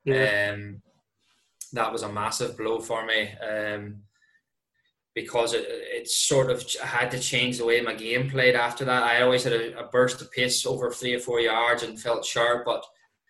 [0.04, 0.52] yeah.
[0.54, 0.82] um,
[1.74, 4.02] that was a massive blow for me um,
[5.16, 8.84] because it, it sort of I had to change the way my game played after
[8.86, 9.04] that.
[9.04, 12.26] I always had a, a burst of pace over three or four yards and felt
[12.26, 12.84] sharp, but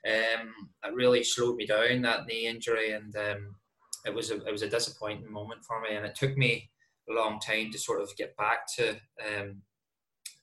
[0.07, 0.49] um,
[0.83, 3.55] it really slowed me down that knee injury, and um,
[4.05, 6.69] it was a it was a disappointing moment for me, and it took me
[7.09, 9.61] a long time to sort of get back to um,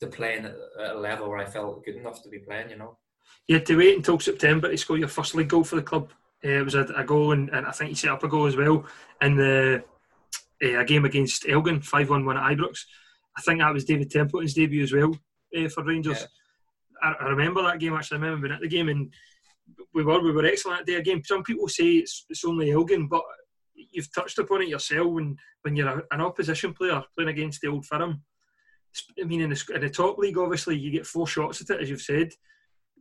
[0.01, 2.71] to playing at a level where I felt good enough to be playing.
[2.71, 2.99] You know.
[3.49, 6.11] You had to wait until September to score your first league goal for the club.
[6.45, 8.47] Uh, it was a, a goal, and, and, I think you set up a goal
[8.47, 8.85] as well
[9.23, 9.83] in the
[10.63, 12.81] uh, a game against Elgin, five one one at Ibrox.
[13.37, 15.17] I think that was David Templeton's debut as well
[15.57, 16.21] uh, for Rangers.
[16.21, 16.27] Yeah.
[17.03, 18.19] I, I, remember that game actually.
[18.19, 19.13] I remember being at the game and
[19.95, 20.99] we were we were excellent that day.
[20.99, 23.23] Again, some people say it's, it's only Elgin, but
[23.97, 27.69] you've touched upon it yourself when when you're a, an opposition player playing against the
[27.69, 28.23] old firm.
[29.21, 31.83] I mean, in the, in the top league, obviously you get four shots at it,
[31.83, 32.31] as you've said.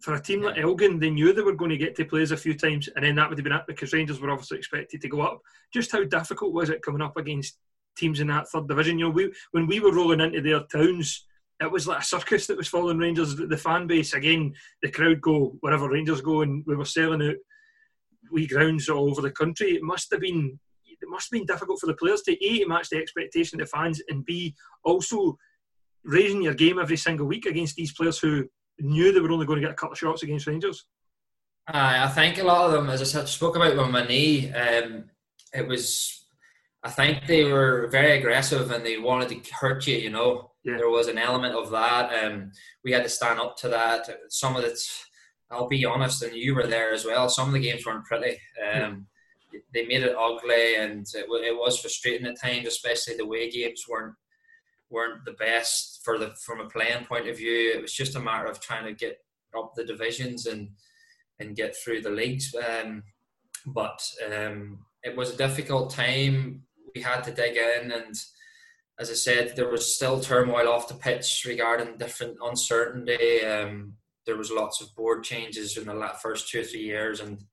[0.01, 2.38] for a team like Elgin, they knew they were going to get to plays a
[2.38, 5.10] few times, and then that would have been it because Rangers were obviously expected to
[5.10, 5.39] go up.
[5.73, 7.58] Just how difficult was it coming up against
[7.97, 8.99] teams in that third division?
[8.99, 11.25] You know, we when we were rolling into their towns,
[11.62, 13.36] it was like a circus that was following Rangers.
[13.36, 17.36] The fan base again, the crowd go wherever Rangers go, and we were selling out
[18.31, 19.71] wee grounds all over the country.
[19.71, 20.60] It must have been
[21.06, 23.68] it must have been difficult for the players to a to match the expectation of
[23.68, 25.38] the fans, and b also
[26.04, 28.34] raising your game every single week against these players who
[28.80, 30.86] knew they were only going to get a couple of shots against Rangers.
[31.68, 34.52] Uh, I think a lot of them, as I said, spoke about with my knee,
[34.54, 35.06] um,
[35.54, 36.28] it was,
[36.84, 40.52] I think they were very aggressive and they wanted to hurt you, you know.
[40.63, 40.78] Yeah.
[40.78, 42.24] There was an element of that.
[42.24, 42.52] Um,
[42.84, 44.08] we had to stand up to that.
[44.30, 44.78] Some of it,
[45.50, 48.38] I'll be honest, and you were there as well, some of the games weren't pretty.
[48.63, 48.91] Um, yeah.
[49.74, 53.86] They made it ugly and it, it was frustrating at times, especially the way games
[53.89, 54.15] weren't
[54.89, 57.74] weren't the best for the from a playing point of view.
[57.76, 59.18] It was just a matter of trying to get
[59.58, 60.70] up the divisions and
[61.39, 62.54] and get through the leagues.
[62.56, 63.04] Um,
[63.65, 64.00] but
[64.32, 66.63] um, it was a difficult time.
[66.94, 68.15] We had to dig in, and
[69.00, 73.44] as I said, there was still turmoil off the pitch regarding different uncertainty.
[73.44, 73.94] Um,
[74.26, 77.44] there was lots of board changes in the first two or three years, and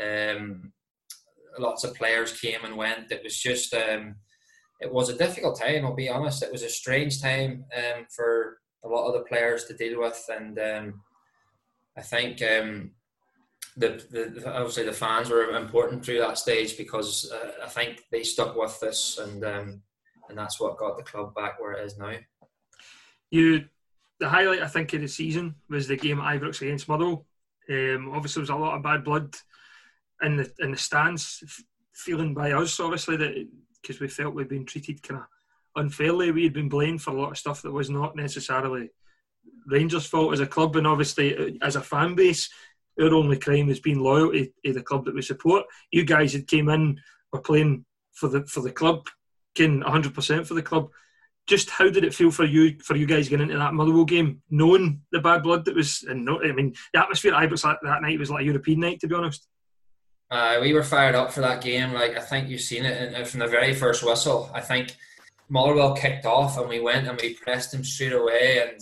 [0.00, 0.72] um,
[1.58, 3.10] lots of players came and went.
[3.10, 4.16] It was just um,
[4.80, 5.84] it was a difficult time.
[5.84, 6.42] I'll be honest.
[6.42, 10.22] It was a strange time um, for a lot of the players to deal with,
[10.28, 11.00] and um,
[11.96, 12.90] I think um,
[13.76, 18.22] the, the, obviously the fans were important through that stage because uh, I think they
[18.22, 19.82] stuck with this, and um,
[20.28, 22.14] and that's what got the club back where it is now.
[23.30, 23.64] You,
[24.20, 27.26] the highlight I think of the season was the game at Ibrox against Motherwell.
[27.68, 29.34] Um, obviously, there was a lot of bad blood
[30.22, 33.48] in the in the stands, feeling by us obviously that
[33.80, 35.26] because we felt we'd been treated kind of
[35.76, 36.30] unfairly.
[36.30, 38.90] We had been blamed for a lot of stuff that was not necessarily
[39.66, 42.48] Rangers' fault as a club, and obviously uh, as a fan base,
[43.00, 45.64] our only crime has been loyalty to the club that we support.
[45.90, 47.00] You guys had came in,
[47.32, 49.08] were playing for the for the club,
[49.54, 50.90] getting 100% for the club.
[51.46, 54.42] Just how did it feel for you for you guys getting into that Motherwell game,
[54.50, 57.78] knowing the bad blood that was, and no, I mean the atmosphere at Ibrox that,
[57.82, 59.46] that night was like a European night, to be honest.
[60.34, 61.92] Uh, we were fired up for that game.
[61.92, 64.50] Like I think you've seen it in, from the very first whistle.
[64.52, 64.96] I think
[65.48, 68.80] Motherwell kicked off and we went and we pressed them straight away and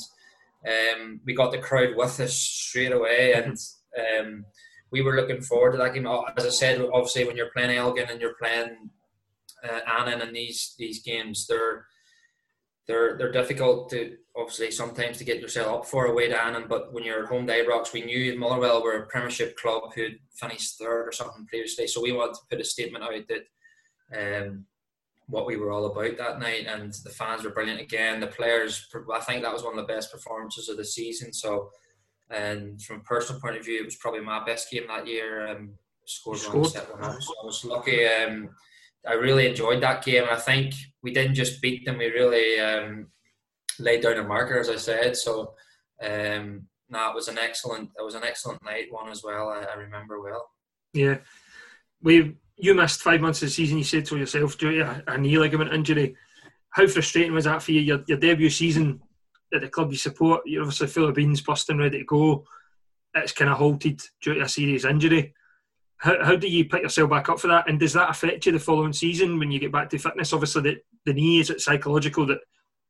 [1.02, 3.58] um, we got the crowd with us straight away and
[4.00, 4.46] um,
[4.90, 6.06] we were looking forward to that game.
[6.06, 8.88] As I said, obviously when you're playing Elgin and you're playing
[9.62, 11.86] uh, Annan and these these games, they're
[12.86, 16.64] they're they're difficult to obviously sometimes to get yourself up for away to Annan.
[16.68, 20.78] But when you're home to Ibrox, we knew Motherwell were a Premiership club who'd finished
[20.78, 24.66] third or something previously, so we wanted to put a statement out that um,
[25.26, 28.20] what we were all about that night, and the fans were brilliant again.
[28.20, 31.32] The players, I think that was one of the best performances of the season.
[31.32, 31.70] So,
[32.30, 35.48] and from a personal point of view, it was probably my best game that year.
[35.48, 36.62] Um, scored, scored.
[36.62, 38.06] one, set one up, so I was lucky.
[38.06, 38.50] Um,
[39.06, 40.24] I really enjoyed that game.
[40.30, 43.08] I think we didn't just beat them; we really um,
[43.78, 45.16] laid down a marker, as I said.
[45.16, 45.54] So,
[46.02, 47.90] um, no, it was an excellent.
[47.98, 49.48] It was an excellent night one as well.
[49.48, 50.48] I, I remember well.
[50.92, 51.18] Yeah,
[52.00, 53.78] we you missed five months of the season.
[53.78, 56.16] You said to yourself due to a, knee ligament injury.
[56.70, 57.80] How frustrating was that for you?
[57.80, 59.00] Your, your debut season
[59.52, 62.44] at the club you support, you're obviously full of beans, busting, ready to go.
[63.14, 65.34] It's kind of halted due to a serious injury
[66.02, 67.68] how, how do you pick yourself back up for that?
[67.68, 70.32] And does that affect you the following season when you get back to fitness?
[70.32, 72.40] Obviously, the, the knee is it psychological that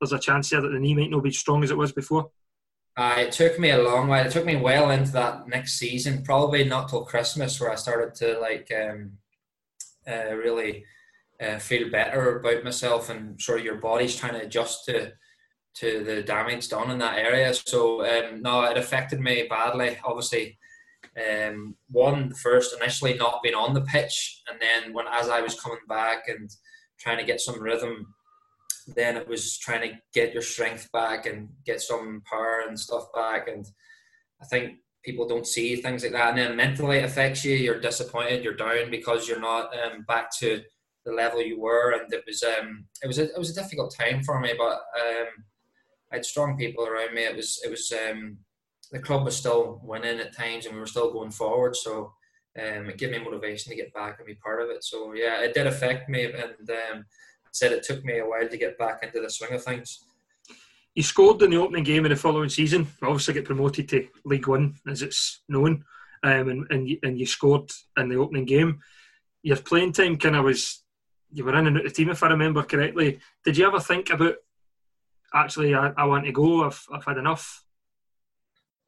[0.01, 1.92] there's a chance there that the knee might not be as strong as it was
[1.92, 2.31] before.
[2.96, 4.25] Uh, it took me a long while.
[4.25, 8.14] It took me well into that next season, probably not till Christmas, where I started
[8.16, 9.12] to like um,
[10.09, 10.87] uh, really
[11.38, 15.12] uh, feel better about myself, and sort of your body's trying to adjust to
[15.75, 17.53] to the damage done in that area.
[17.53, 19.98] So um, no, it affected me badly.
[20.03, 20.59] Obviously,
[21.16, 25.61] um, one first initially not being on the pitch, and then when as I was
[25.61, 26.51] coming back and
[26.98, 28.14] trying to get some rhythm,
[28.94, 33.05] then it was trying to get your strength back and get some power and stuff
[33.14, 33.48] back.
[33.48, 33.66] And
[34.40, 37.57] I think people don't see things like that, and then mentally it affects you.
[37.57, 40.62] You're disappointed, you're down because you're not um, back to
[41.05, 43.94] the level you were, and it was um, it was a, it was a difficult
[43.98, 45.29] time for me, but um,
[46.10, 47.23] I had strong people around me.
[47.25, 48.38] It was it was um,
[48.93, 51.75] the club was still winning at times and we were still going forward.
[51.75, 52.13] So
[52.59, 54.85] um, it gave me motivation to get back and be part of it.
[54.85, 57.07] So yeah, it did affect me, and um,
[57.51, 60.05] said it took me a while to get back into the swing of things.
[60.95, 62.87] You scored in the opening game of the following season.
[63.03, 65.85] Obviously, get promoted to League One as it's known,
[66.23, 68.81] um, and and you, and you scored in the opening game.
[69.43, 70.85] Your playing time kind of was
[71.33, 73.21] you were in and out of the team if I remember correctly.
[73.45, 74.35] Did you ever think about
[75.33, 76.65] actually I, I want to go?
[76.65, 77.65] I've I've had enough.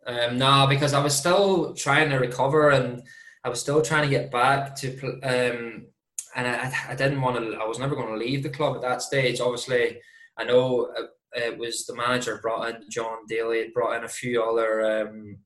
[0.07, 3.03] Um, no, because I was still trying to recover and
[3.45, 5.87] I was still trying to get back to, um,
[6.35, 7.59] and I, I didn't want to.
[7.59, 9.41] I was never going to leave the club at that stage.
[9.41, 9.99] Obviously,
[10.37, 10.91] I know
[11.33, 15.39] it was the manager brought in Jon Daly, brought in a few other um,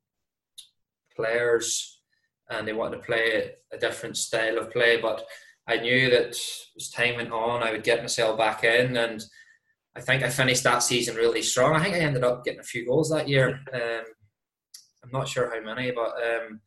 [1.14, 2.00] players,
[2.50, 5.00] and they wanted to play a different style of play.
[5.00, 5.26] But
[5.66, 6.36] I knew that
[6.76, 9.22] as time went on, I would get myself back in, and
[9.96, 11.74] I think I finished that season really strong.
[11.74, 13.60] I think I ended up getting a few goals that year.
[13.72, 14.04] Um,
[15.12, 16.60] I'm not sure how many, but um,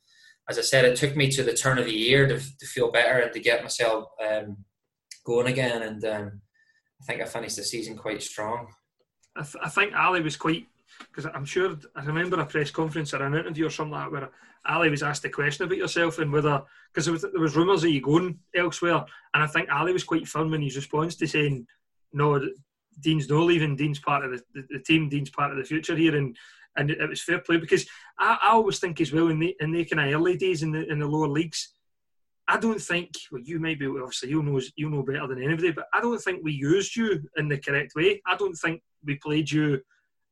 [0.49, 2.91] as I said, it took me to the turn of the year to, to feel
[2.91, 4.57] better and to get myself um,
[5.25, 5.83] going again.
[5.83, 6.41] And um,
[7.01, 8.67] I think I finished the season quite strong.
[9.35, 10.65] I, th- I think Ali was quite
[11.09, 14.11] because I'm sure I remember a press conference or an interview or something like that
[14.11, 14.29] where
[14.65, 16.61] Ali was asked a question about yourself and whether
[16.93, 20.27] because there was, was rumours of you going elsewhere, and I think Ali was quite
[20.27, 21.65] firm in his response to saying,
[22.13, 22.39] "No,
[22.99, 23.75] Dean's no leaving.
[23.75, 25.09] Dean's part of the, the, the, team.
[25.09, 26.37] Dean's part of the future here, and
[26.77, 27.85] and it, was fair play because
[28.17, 30.71] I, I always think as well in the in the kind of early days in
[30.71, 31.73] the in the lower leagues,
[32.47, 35.87] I don't think well you maybe obviously you know you know better than anybody, but
[35.93, 38.21] I don't think we used you in the correct way.
[38.25, 39.81] I don't think we played you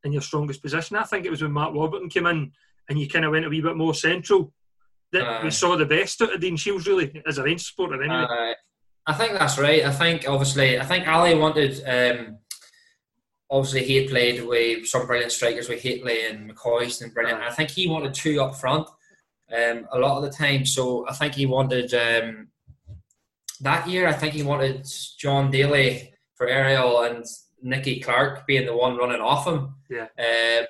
[0.04, 0.96] in your strongest position.
[0.96, 2.52] I think it was when Mark Warburton came in
[2.90, 4.54] and you kind of went a wee bit more central
[5.12, 8.02] that uh, we saw the best out of Dean Shiels really as a range supporter
[8.02, 8.26] anyway.
[8.30, 8.54] Uh,
[9.06, 9.84] I think that's right.
[9.84, 11.82] I think obviously I think Ali wanted.
[11.86, 12.39] Um,
[13.50, 17.42] obviously, he had played with some brilliant strikers with Hateley and McCoist and brilliant.
[17.42, 18.88] I think he wanted two up front
[19.56, 20.66] um, a lot of the time.
[20.66, 22.50] So I think he wanted um,
[23.62, 24.08] that year.
[24.08, 24.88] I think he wanted
[25.18, 27.26] Jon Daly for Ariel and
[27.62, 29.76] Nicky Clark being the one running off him.
[29.90, 30.08] Yeah.
[30.18, 30.66] Um,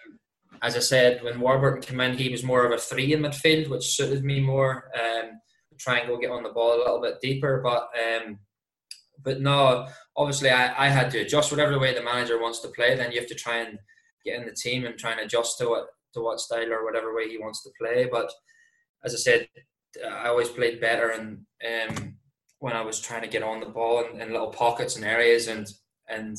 [0.62, 3.70] as I said, when Warburton came in, he was more of a three in midfield,
[3.70, 4.92] which suited me more.
[4.94, 5.40] Um,
[5.78, 8.40] try and go get on the ball a little bit deeper, but um,
[9.24, 12.96] but no, obviously I, I had to adjust whatever way the manager wants to play.
[12.96, 13.80] Then you have to try and
[14.26, 17.16] get in the team and try and adjust to what to what style or whatever
[17.16, 18.08] way he wants to play.
[18.12, 18.32] But
[19.04, 19.48] as I said,
[20.06, 22.16] I always played better and um,
[22.60, 25.48] when I was trying to get on the ball in, in little pockets and areas
[25.48, 25.68] and
[26.08, 26.36] and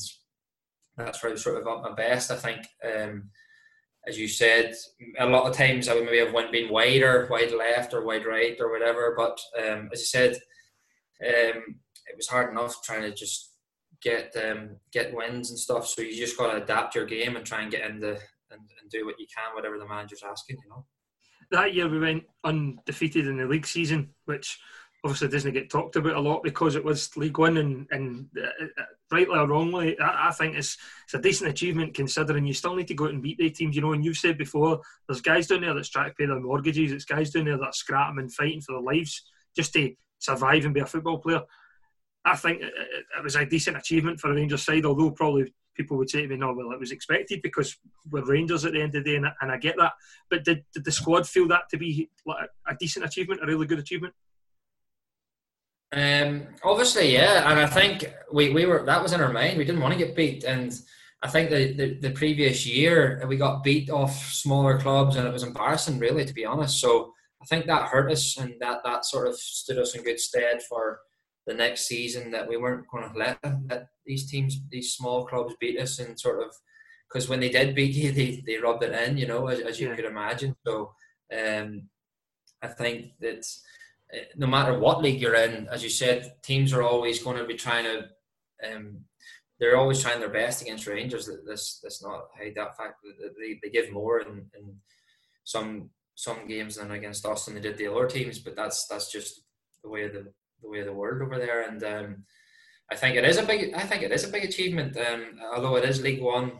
[0.97, 2.31] that's where I was sort of at my best.
[2.31, 3.29] I think, um,
[4.07, 4.73] as you said,
[5.19, 8.25] a lot of times I would maybe have one been wider, wide left or wide
[8.25, 9.15] right or whatever.
[9.15, 10.37] But um, as you said,
[11.25, 11.75] um,
[12.07, 13.51] it was hard enough trying to just
[14.01, 15.87] get um, get wins and stuff.
[15.87, 18.19] So you just got to adapt your game and try and get in the
[18.51, 20.57] and, and do what you can, whatever the manager's asking.
[20.63, 20.85] You know.
[21.51, 24.59] That year we went undefeated in the league season, which
[25.03, 28.65] obviously doesn't get talked about a lot because it was League One and, and uh,
[28.65, 32.75] uh, rightly or wrongly, I, I, think it's, it's a decent achievement considering you still
[32.75, 33.75] need to go out and beat the teams.
[33.75, 36.39] You know, and you've said before, there's guys down there that's trying to pay their
[36.39, 39.23] mortgages, it's guys down there that are scrapping and fighting for their lives
[39.55, 41.41] just to survive and be a football player.
[42.23, 46.09] I think it, was a decent achievement for a Rangers side, although probably people would
[46.09, 47.77] say to me, no, well, it was expected because
[48.09, 49.93] we're Rangers at the end of the day, and, and I get that.
[50.29, 53.65] But did, did the squad feel that to be like a decent achievement, a really
[53.65, 54.13] good achievement?
[55.93, 59.57] Um, obviously, yeah, and I think we, we were that was in our mind.
[59.57, 60.73] We didn't want to get beat, and
[61.21, 65.33] I think the, the, the previous year we got beat off smaller clubs, and it
[65.33, 66.79] was embarrassing, really, to be honest.
[66.79, 70.19] So I think that hurt us, and that that sort of stood us in good
[70.19, 70.99] stead for
[71.47, 72.31] the next season.
[72.31, 73.39] That we weren't going to let
[73.69, 76.53] let these teams, these small clubs, beat us, and sort of
[77.11, 79.79] because when they did beat you, they, they rubbed it in, you know, as, as
[79.79, 79.95] you yeah.
[79.95, 80.55] could imagine.
[80.65, 80.93] So
[81.37, 81.89] um,
[82.61, 83.45] I think that
[84.35, 87.55] no matter what league you're in, as you said, teams are always going to be
[87.55, 88.05] trying to.
[88.63, 89.01] Um,
[89.59, 91.29] they're always trying their best against Rangers.
[91.45, 92.95] This, this not hide that fact.
[93.39, 94.75] They, they give more in, in
[95.43, 98.39] some some games than against us than they did the other teams.
[98.39, 99.41] But that's that's just
[99.83, 101.61] the way of the the way of the world over there.
[101.61, 102.23] And um,
[102.91, 103.73] I think it is a big.
[103.73, 104.97] I think it is a big achievement.
[104.97, 106.53] Um, although it is League One,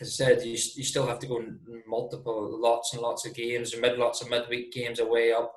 [0.00, 1.44] as I said, you, you still have to go
[1.86, 5.54] multiple lots and lots of games, mid lots of midweek games away up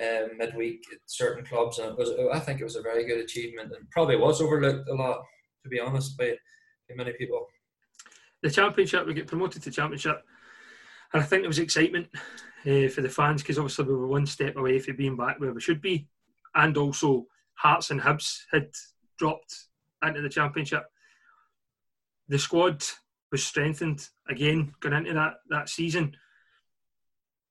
[0.00, 3.18] um, midweek at certain clubs, and it was I think it was a very good
[3.18, 5.22] achievement, and probably was overlooked a lot,
[5.62, 6.36] to be honest, by,
[6.88, 7.46] by many people.
[8.42, 10.22] The championship, we get promoted to championship,
[11.12, 12.08] and I think there was excitement
[12.66, 15.52] uh, for the fans because obviously we were one step away from being back where
[15.52, 16.08] we should be,
[16.54, 18.70] and also Hearts and Hibs had
[19.18, 19.54] dropped
[20.02, 20.84] into the championship.
[22.28, 22.84] The squad
[23.30, 26.16] was strengthened again going into that that season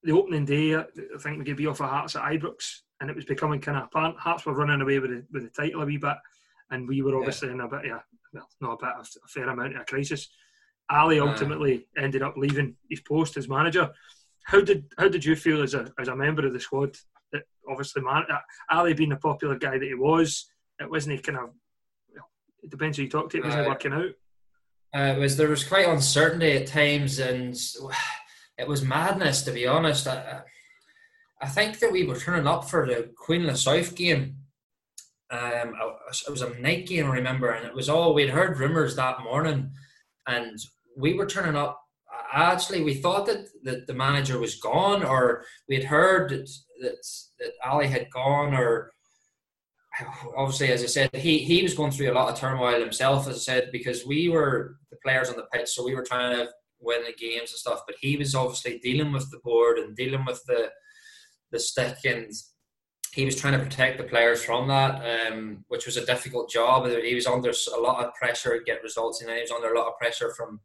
[0.03, 0.85] the opening day, I
[1.19, 3.85] think we could be off of Hearts at Ibrox, and it was becoming kind of
[3.85, 4.17] apparent.
[4.17, 6.15] Hearts were running away with the, with the title a wee bit,
[6.71, 7.55] and we were obviously yeah.
[7.55, 7.99] in a bit, yeah,
[8.33, 10.29] well, not a bit, a fair amount of a crisis.
[10.89, 13.89] Ali ultimately uh, ended up leaving his post as manager.
[14.45, 16.95] How did how did you feel as a as a member of the squad?
[17.69, 18.39] Obviously, man, uh,
[18.69, 20.49] Ali being the popular guy that he was,
[20.79, 21.49] it wasn't he kind of.
[22.61, 23.37] It depends who you talk to.
[23.37, 24.11] It wasn't uh, working out.
[24.93, 27.55] Uh, it was there was quite uncertainty at times, and
[28.57, 30.07] it was madness to be honest.
[30.07, 30.41] I,
[31.41, 34.35] I think that we were turning up for the Queen of the South game.
[35.31, 35.75] Um,
[36.27, 39.23] it was a night game, I remember, and it was all we'd heard rumors that
[39.23, 39.71] morning,
[40.27, 40.57] and
[40.97, 41.81] we were turning up.
[42.31, 46.49] Actually, we thought that, that the manager was gone, or we had heard that,
[46.81, 46.97] that,
[47.39, 48.91] that Ali had gone, or
[50.37, 53.35] obviously, as I said, he, he was going through a lot of turmoil himself, as
[53.35, 56.49] I said, because we were the players on the pitch, so we were trying to
[56.79, 57.81] win the games and stuff.
[57.87, 60.69] But he was obviously dealing with the board and dealing with the
[61.51, 62.31] the stick, and
[63.13, 65.01] he was trying to protect the players from that,
[65.31, 66.87] um, which was a difficult job.
[66.87, 69.77] He was under a lot of pressure to get results, and he was under a
[69.77, 70.59] lot of pressure from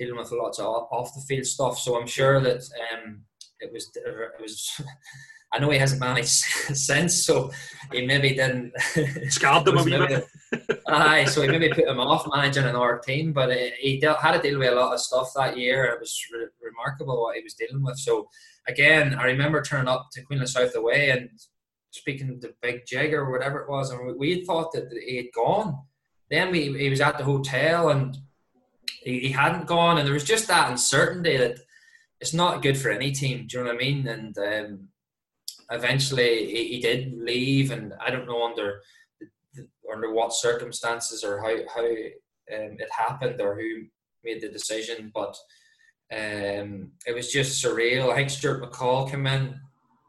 [0.00, 1.78] dealing with lots of off the field stuff.
[1.78, 3.22] So I'm sure that um,
[3.60, 4.80] it was it was
[5.52, 7.50] I know he hasn't managed since, so
[7.92, 8.72] he maybe didn't
[9.28, 10.24] scarred them a wee bit.
[10.86, 14.48] aye, so he maybe put him off managing another team, but he dealt, had to
[14.48, 15.86] deal with a lot of stuff that year.
[15.86, 17.98] It was re- remarkable what he was dealing with.
[17.98, 18.28] So
[18.68, 21.28] again, I remember turning up to Queen of South away and
[21.90, 25.80] speaking to Big Jig or whatever it was, and we thought that he had gone.
[26.30, 28.16] Then we, he was at the hotel and
[29.02, 31.58] he, hadn't gone, and there was just that uncertainty that
[32.20, 33.46] it's not good for any team.
[33.46, 34.06] Do you know what I mean?
[34.06, 34.88] And um,
[35.70, 38.80] eventually he, he did leave, and I don't know under
[39.92, 43.84] under what circumstances or how how um, it happened or who
[44.24, 45.36] made the decision, but
[46.12, 48.10] um, it was just surreal.
[48.10, 49.58] I think Stuart McCall came in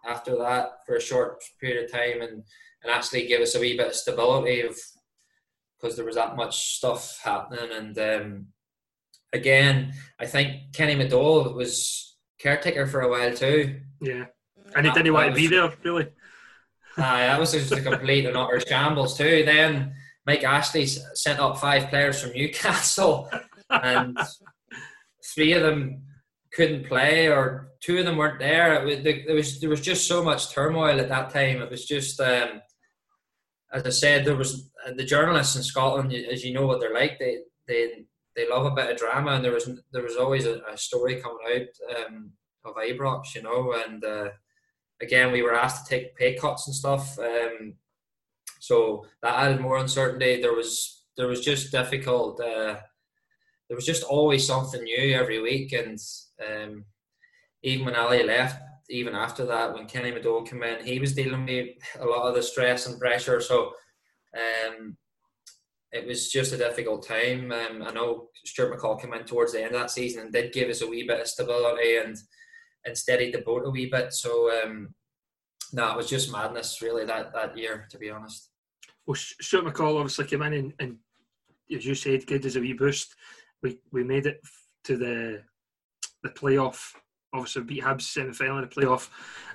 [0.05, 2.43] after that for a short period of time and,
[2.83, 4.75] and actually gave us a wee bit of stability of
[5.79, 8.47] because there was that much stuff happening and um,
[9.33, 13.79] again I think Kenny McDowall was caretaker for a while too.
[14.01, 14.25] Yeah.
[14.75, 16.07] And he didn't want to be there, really.
[16.97, 19.43] Aye, that was just a complete and utter shambles too.
[19.45, 19.93] Then
[20.25, 23.29] Mike Ashley sent up five players from Newcastle,
[23.69, 24.17] and
[25.33, 26.03] three of them
[26.53, 28.85] couldn't play, or two of them weren't there.
[28.85, 31.61] Was, there was there was just so much turmoil at that time.
[31.61, 32.61] It was just, um,
[33.73, 37.17] as I said, there was the journalists in Scotland, as you know what they're like.
[37.19, 38.05] They they
[38.35, 41.21] they love a bit of drama, and there was there was always a, a story
[41.21, 42.31] coming out um,
[42.65, 44.03] of Ibrox, you know, and.
[44.03, 44.29] Uh,
[45.01, 47.17] again, we were asked to take pay cuts and stuff.
[47.19, 47.73] Um,
[48.59, 50.41] so that added more uncertainty.
[50.41, 52.39] There was there was just difficult.
[52.39, 52.77] Uh,
[53.67, 55.99] there was just always something new every week, and
[56.45, 56.85] um,
[57.63, 61.45] even when Ali left, even after that, when Kenny McDowall came in, he was dealing
[61.45, 61.69] with
[61.99, 63.41] a lot of the stress and pressure.
[63.41, 63.71] So
[64.37, 64.97] um,
[65.91, 67.51] it was just a difficult time.
[67.51, 70.53] Um, I know Stuart McCall came in towards the end of that season and did
[70.53, 72.17] give us a wee bit of stability and
[72.85, 74.13] and steadied the boat a wee bit.
[74.13, 74.93] So um,
[75.73, 78.49] no, it was just madness really that that year, to be honest.
[79.05, 80.97] Well, Stuart McCall obviously came in and, and
[81.75, 83.15] as you said, good as a wee boost.
[83.61, 84.41] We we made it
[84.85, 85.43] to the
[86.23, 86.93] the playoff.
[87.33, 89.09] Obviously, beat Hibs semi final in the playoff,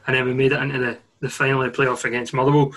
[0.06, 2.72] and then we made it into the the final of the playoff against Motherwell.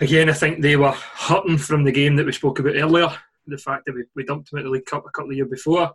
[0.00, 3.10] Again, I think they were hurting from the game that we spoke about earlier.
[3.46, 5.48] The fact that we, we dumped them at the League Cup a couple of years
[5.48, 5.92] before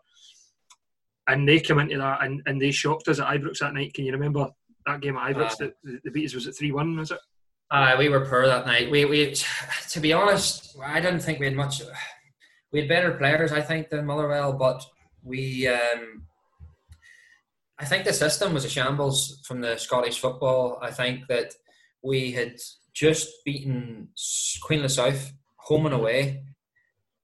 [1.27, 3.93] and they came into that and, and they shocked us at Ibrox that night.
[3.93, 4.49] Can you remember
[4.85, 5.53] that game at Ibrox?
[5.61, 6.97] Uh, the, the beat us was it three one?
[6.97, 7.19] Was it?
[7.71, 8.91] Uh, we were poor that night.
[8.91, 9.33] We we
[9.89, 11.81] to be honest, I didn't think we had much.
[12.71, 14.83] We had better players, I think, than Motherwell, but
[15.23, 15.67] we.
[15.67, 16.23] Um,
[17.79, 20.77] I think the system was a shambles from the Scottish football.
[20.81, 21.53] I think that
[22.03, 22.55] we had
[22.93, 24.09] just beaten
[24.61, 26.43] Queen of the South home and away.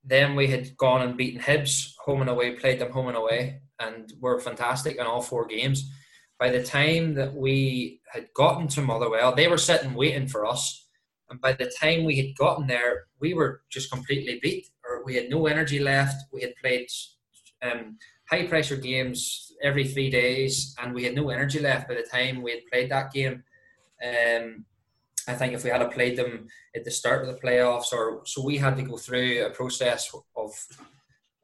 [0.04, 3.62] Then we had gone and beaten Hibs home and away, played them home and away
[3.80, 5.90] and were fantastic in all four games.
[6.40, 10.88] By the time that we had gotten to Motherwell, they were sitting waiting for us.
[11.30, 15.16] And by the time we had gotten there, we were just completely beat, or we
[15.16, 16.16] had no energy left.
[16.32, 16.88] We had played
[17.62, 17.98] um,
[18.30, 22.42] high pressure games every three days, and we had no energy left by the time
[22.42, 23.44] we had played that game.
[24.04, 24.66] Um,
[25.30, 28.44] I think if we had played them at the start of the playoffs, or so
[28.44, 30.52] we had to go through a process of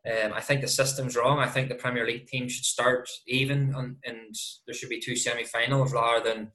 [0.06, 1.40] um, I think the system's wrong.
[1.40, 5.16] I think the Premier League team should start even, on, and there should be two
[5.16, 6.52] semi-finals rather than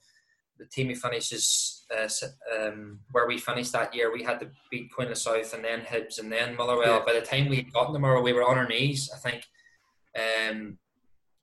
[0.58, 2.08] the team who finishes uh,
[2.56, 4.12] um, where we finished that year.
[4.12, 6.98] We had to beat Queen of South and then Hibs and then Motherwell.
[6.98, 7.04] Yeah.
[7.04, 9.10] By the time we got gotten tomorrow, we were on our knees.
[9.12, 9.44] I think
[10.16, 10.78] um,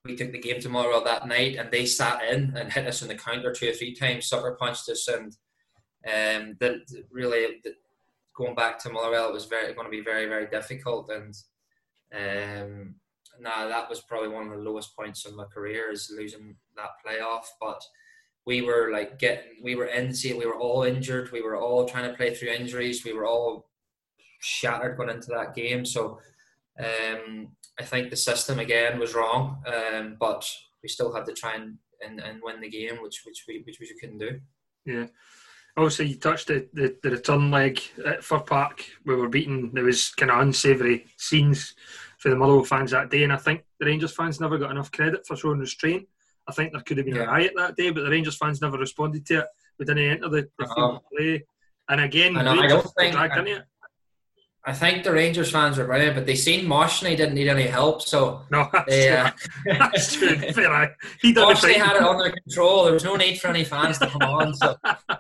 [0.06, 3.02] we took the game to Motherwell that night, and they sat in and hit us
[3.02, 5.36] in the counter two or three times, sucker punched us, and
[6.08, 6.82] um, that
[7.12, 7.62] really
[8.36, 11.36] going back to Motherwell it was very going to be very very difficult and.
[12.16, 12.96] Um,
[13.40, 16.92] now that was probably one of the lowest points in my career is losing that
[17.06, 17.46] playoff.
[17.60, 17.84] But
[18.46, 21.32] we were like getting, we were in, we were all injured.
[21.32, 23.04] We were all trying to play through injuries.
[23.04, 23.70] We were all
[24.40, 25.86] shattered going into that game.
[25.86, 26.20] So
[26.80, 27.50] um,
[27.80, 29.64] I think the system again was wrong.
[29.68, 30.50] Um, but
[30.82, 33.80] we still had to try and, and, and win the game, which which we which
[33.80, 34.40] we couldn't do.
[34.86, 35.08] Yeah.
[35.78, 38.84] Obviously, you touched the, the, the return leg at Fir Park.
[39.06, 39.70] We were beaten.
[39.74, 41.76] There was kind of unsavoury scenes
[42.18, 44.92] for the Motherwell fans that day, and I think the Rangers fans never got enough
[44.92, 46.08] credit for showing restraint.
[46.48, 47.24] I think there could have been yeah.
[47.24, 49.46] a riot that day, but the Rangers fans never responded to it.
[49.78, 50.76] We didn't enter the, the uh-huh.
[50.76, 51.46] field play,
[51.90, 53.16] and again, I, I don't think.
[53.16, 53.28] I,
[54.68, 57.48] I think the Rangers fans were brilliant, but they seen Mosh and he didn't need
[57.48, 59.74] any help, so no, that's they, uh, true.
[59.80, 60.36] that's true.
[61.22, 62.84] he Mosh had it under control.
[62.84, 64.76] There was no need for any fans to come on, so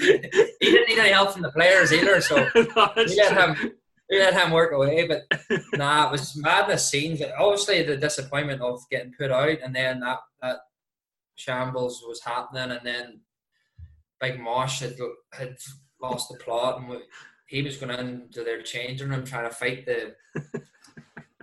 [0.00, 0.16] he
[0.58, 2.18] didn't need any help from the players either.
[2.22, 3.72] So no, we let him
[4.08, 5.06] we let him work away.
[5.06, 5.26] But
[5.74, 7.20] nah, it was madness scenes.
[7.38, 10.60] Obviously, the disappointment of getting put out, and then that that
[11.34, 13.20] shambles was happening, and then
[14.18, 14.96] Big Mosh had
[15.34, 15.58] had
[16.00, 16.96] lost the plot, and we,
[17.48, 20.14] he was going into their changing room trying to fight the.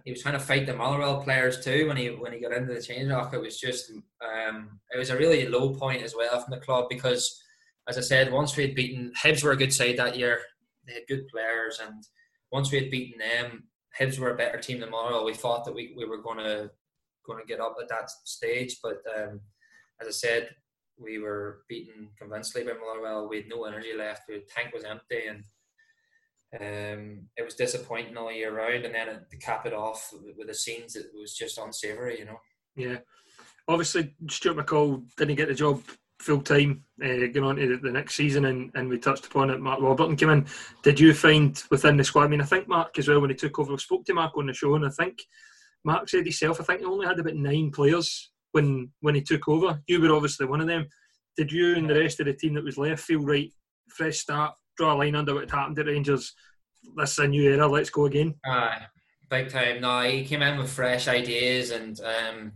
[0.05, 2.73] he was trying to fight the Motherwell players too when he when he got into
[2.73, 3.27] the change room.
[3.33, 6.85] It was just um, it was a really low point as well from the club
[6.89, 7.41] because,
[7.89, 10.39] as I said, once we had beaten Hibs were a good side that year.
[10.85, 12.03] They had good players, and
[12.51, 13.63] once we had beaten them,
[13.99, 15.25] Hibs were a better team than Motherwell.
[15.25, 16.69] We thought that we, we were going to
[17.25, 19.41] going to get up at that stage, but um,
[19.99, 20.49] as I said,
[20.99, 23.27] we were beaten convincingly by Motherwell.
[23.27, 24.27] We had no energy left.
[24.27, 25.43] The tank was empty, and
[26.59, 30.53] um, it was disappointing all year round, and then to cap it off with the
[30.53, 32.39] scenes, it was just unsavoury, you know.
[32.75, 32.97] Yeah,
[33.67, 35.81] obviously Stuart McCall didn't get the job
[36.19, 39.59] full time uh, going on to the next season, and, and we touched upon it.
[39.59, 40.45] Mark Warburton came in.
[40.83, 42.25] Did you find within the squad?
[42.25, 43.71] I mean, I think Mark as well when he took over.
[43.71, 45.21] We spoke to Mark on the show, and I think
[45.83, 46.59] Mark said himself.
[46.59, 49.81] I think he only had about nine players when when he took over.
[49.87, 50.87] You were obviously one of them.
[51.37, 53.51] Did you and the rest of the team that was left feel right?
[53.89, 56.33] Fresh start, draw a line under what happened at Rangers.
[56.95, 57.67] This is a new era.
[57.67, 58.35] Let's go again.
[58.45, 58.81] Aye,
[59.29, 59.81] big time.
[59.81, 62.51] No, he came in with fresh ideas, and um,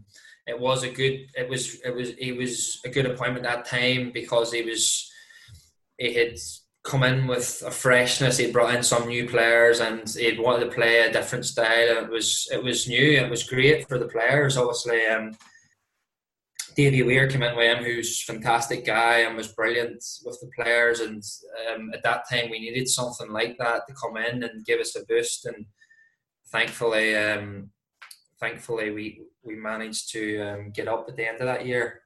[0.47, 1.27] it was a good.
[1.35, 5.11] It was it was he was a good appointment that time because he was
[5.97, 6.37] he had
[6.83, 8.37] come in with a freshness.
[8.37, 12.03] He brought in some new players, and he wanted to play a different style.
[12.03, 13.11] It was it was new.
[13.13, 14.57] It was great for the players.
[14.57, 15.35] Obviously, um,
[16.75, 20.49] Davy Weir came in with him, who's a fantastic guy and was brilliant with the
[20.55, 20.99] players.
[20.99, 21.23] And
[21.73, 24.95] um, at that time, we needed something like that to come in and give us
[24.95, 25.45] a boost.
[25.45, 25.65] And
[26.51, 27.69] thankfully, um,
[28.39, 32.01] thankfully, we we managed to um, get up at the end of that year.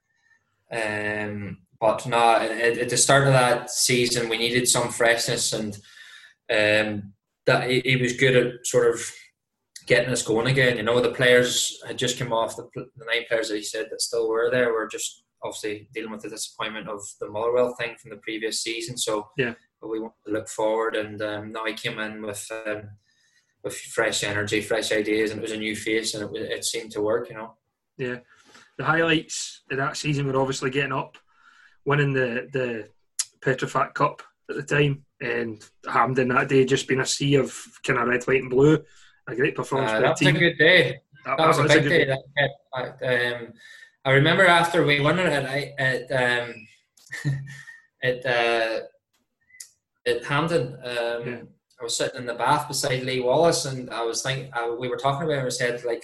[0.71, 5.75] Um, but no, at, at, the start of that season, we needed some freshness, and
[6.49, 7.13] um,
[7.45, 9.13] that he, he was good at sort of
[9.85, 10.77] getting us going again.
[10.77, 13.87] You know, the players had just come off the, the nine players that he said
[13.89, 17.95] that still were there were just obviously dealing with the disappointment of the Motherwell thing
[18.01, 18.97] from the previous season.
[18.97, 22.49] So yeah, but we want to look forward, and um, now he came in with
[22.65, 22.89] um,
[23.63, 26.91] with fresh energy, fresh ideas, and it was a new face, and it, it seemed
[26.91, 27.29] to work.
[27.29, 27.53] You know.
[27.97, 28.19] Yeah,
[28.77, 31.17] the highlights of that season were obviously getting up,
[31.85, 32.89] winning the the
[33.41, 37.55] Petrofac Cup at the time, and Hampden that day just been a sea of
[37.85, 38.83] kind of red, white, and blue
[39.27, 39.91] a great performance.
[39.91, 40.35] Uh, that was team.
[40.35, 40.99] a good day.
[41.25, 42.05] That, that was, was, a big day.
[42.05, 43.35] day.
[43.35, 43.53] Um,
[44.05, 46.53] I remember after we won it at at um,
[48.03, 48.79] at, uh,
[50.05, 50.75] at Hampden.
[50.83, 51.41] Um, yeah.
[51.79, 54.87] I was sitting in the bath beside Lee Wallace, and I was thinking uh, we
[54.87, 55.33] were talking about.
[55.33, 56.03] It, and we said like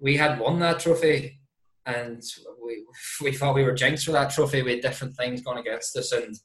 [0.00, 1.38] we had won that trophy,
[1.86, 2.22] and
[2.64, 2.84] we
[3.22, 4.62] we thought we were jinxed for that trophy.
[4.62, 6.36] We had different things going against us, and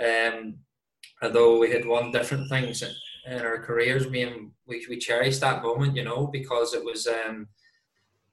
[0.00, 0.58] um,
[1.22, 2.82] although we had won different things,
[3.28, 4.06] in our careers.
[4.06, 7.48] We we we cherished that moment, you know, because it was um,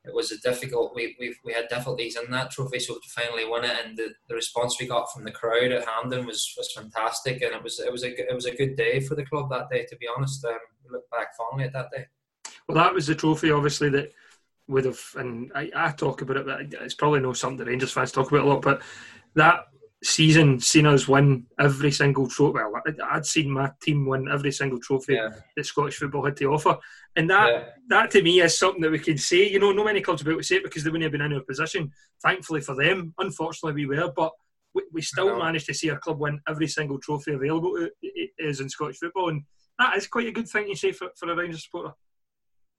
[0.04, 0.94] it was a difficult.
[0.96, 4.14] We we we had difficulties in that trophy, so to finally win it, and the,
[4.30, 7.80] the response we got from the crowd at Hampden was was fantastic, and it was
[7.80, 9.86] it was a it was a good day for the club that day.
[9.90, 10.58] To be honest, um,
[10.90, 12.06] look back fondly at that day.
[12.68, 14.12] Well, that was the trophy, obviously that
[14.68, 17.92] would have, and I, I talk about it, but it's probably not something the Rangers
[17.92, 18.62] fans talk about a lot.
[18.64, 18.82] But
[19.36, 19.66] that
[20.06, 22.54] season seen us win every single trophy.
[22.54, 25.30] Well, I'd seen my team win every single trophy yeah.
[25.56, 26.78] that Scottish football had to offer,
[27.16, 27.64] and that yeah.
[27.90, 29.50] that to me is something that we can say.
[29.50, 31.34] You know, no many clubs about to say it because they wouldn't have been in
[31.34, 31.92] our position.
[32.24, 34.32] Thankfully for them, unfortunately we were, but
[34.74, 37.90] we, we still managed to see our club win every single trophy available to
[38.38, 39.44] is in Scottish football, and
[39.80, 41.94] that is quite a good thing to say for, for a Rangers supporter.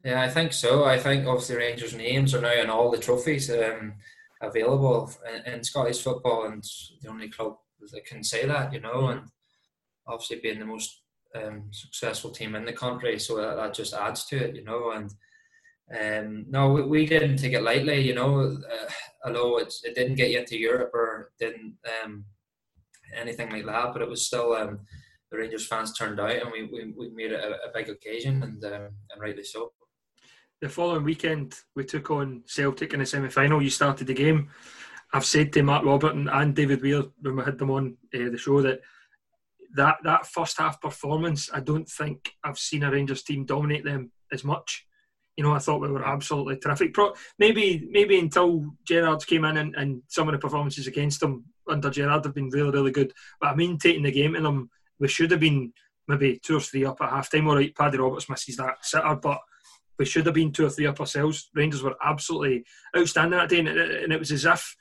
[0.04, 0.84] Yeah, I think so.
[0.84, 3.50] I think obviously Rangers names are now in all the trophies.
[3.50, 3.94] Um,
[4.40, 6.64] available in, in, Scottish football, and
[7.02, 7.56] the only club
[7.92, 9.22] that can say that, you know, and
[10.06, 11.02] obviously being the most
[11.34, 14.92] um, successful team in the country, so that, that, just adds to it, you know.
[14.92, 15.10] And
[15.98, 18.40] um, no, we, we, didn't take it lightly, you know.
[18.40, 18.90] Uh,
[19.24, 21.74] although it, it didn't get you into Europe or didn't
[22.04, 22.24] um,
[23.14, 24.80] anything like that, but it was still um,
[25.30, 28.42] the Rangers fans turned out, and we, we, we made it a, a big occasion,
[28.42, 29.72] and um, and rightly so
[30.60, 33.62] the following weekend we took on Celtic in the semi final.
[33.62, 34.48] You started the game.
[35.12, 38.38] I've said to Mark Warburton and David Weir when we had them on uh, the
[38.38, 38.80] show that
[39.74, 44.10] that that first half performance, I don't think I've seen a Rangers team dominate them
[44.32, 44.86] as much.
[45.36, 46.94] You know, I thought we were absolutely terrific.
[46.94, 51.44] Pro- maybe maybe until Gerrard came in and, and some of the performances against them
[51.68, 53.12] under Gerrard have been really, really good.
[53.40, 55.74] But I mean, taking the game to them, we should have been
[56.08, 57.46] maybe two or three up at half time.
[57.48, 59.40] All right, Paddy Roberts misses that sitter, but
[59.98, 61.50] we should have been two or three up ourselves.
[61.54, 62.64] Rangers were absolutely
[62.96, 64.76] outstanding that day, and it, and it was as if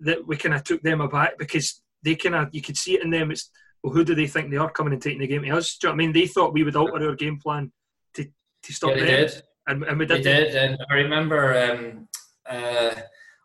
[0.00, 3.02] that we kind of took them aback because they kind of you could see it
[3.02, 3.30] in them.
[3.30, 3.50] It's
[3.82, 5.76] well, who do they think they are coming and taking the game to us?
[5.76, 6.12] Do you know I mean?
[6.12, 7.72] They thought we would alter our game plan
[8.14, 9.42] to to stop yeah, they them, did.
[9.66, 10.18] And, and we did.
[10.18, 11.70] They did, and I remember.
[11.72, 12.08] Um,
[12.46, 12.94] uh,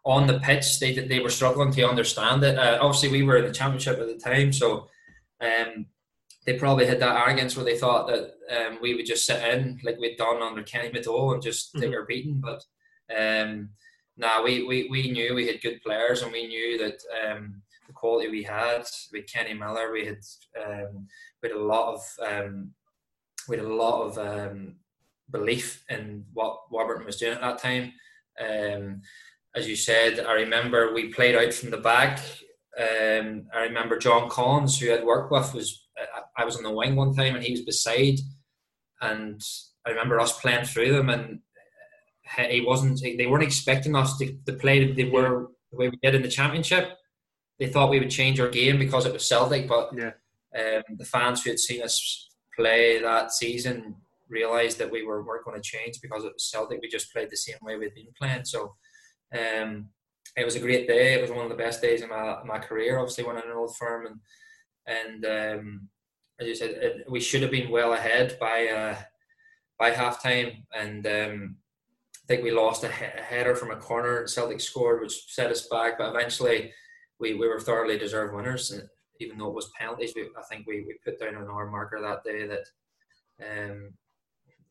[0.05, 2.57] on the pitch, they they were struggling to understand it.
[2.57, 4.87] Uh, obviously, we were in the championship at the time, so
[5.41, 5.85] um,
[6.49, 9.79] they probably had that arrogance where they thought that um, we would just sit in
[9.83, 11.81] like we'd done under Kenny Mato and just mm-hmm.
[11.81, 12.41] take our beating.
[12.41, 12.63] But
[13.15, 13.69] um,
[14.17, 17.93] now we, we, we knew we had good players and we knew that um, the
[17.93, 18.81] quality we had
[19.13, 20.21] with Kenny Miller, we had
[20.59, 21.05] um,
[21.43, 22.71] we had a lot of um,
[23.47, 24.77] we had a lot of um,
[25.29, 27.93] belief in what Warburton was doing at that time.
[28.41, 29.03] Um,
[29.55, 32.17] as you said, I remember we played out from the back.
[32.75, 35.88] Um, I remember John Collins, who I'd worked with, was
[36.37, 38.19] I was on the wing one time and he was beside,
[39.01, 39.41] and
[39.85, 41.39] I remember us playing through them, and
[42.49, 43.01] he wasn't.
[43.01, 46.27] They weren't expecting us to, to play they were the way we did in the
[46.29, 46.97] championship.
[47.59, 50.11] They thought we would change our game because it was Celtic, but yeah.
[50.57, 53.95] um, the fans who had seen us play that season
[54.29, 56.79] realised that we were weren't going to change because it was Celtic.
[56.81, 58.45] We just played the same way we'd been playing.
[58.45, 58.75] So
[59.37, 59.89] um,
[60.37, 61.13] it was a great day.
[61.13, 63.57] It was one of the best days in my, my career, obviously, when in an
[63.57, 64.05] old firm.
[64.05, 64.19] And
[64.89, 65.89] and um,
[66.39, 68.95] as you said, it, we should have been well ahead by uh,
[69.77, 70.63] by half time.
[70.77, 71.55] And um,
[72.15, 74.19] I think we lost a, he- a, header from a corner.
[74.19, 75.97] And Celtic scored, which set us back.
[75.97, 76.73] But eventually,
[77.19, 78.71] we, we were thoroughly deserved winners.
[78.71, 78.83] And
[79.19, 81.99] even though it was penalties, we, I think we, we put down an hour marker
[82.01, 82.65] that day that,
[83.41, 83.93] um,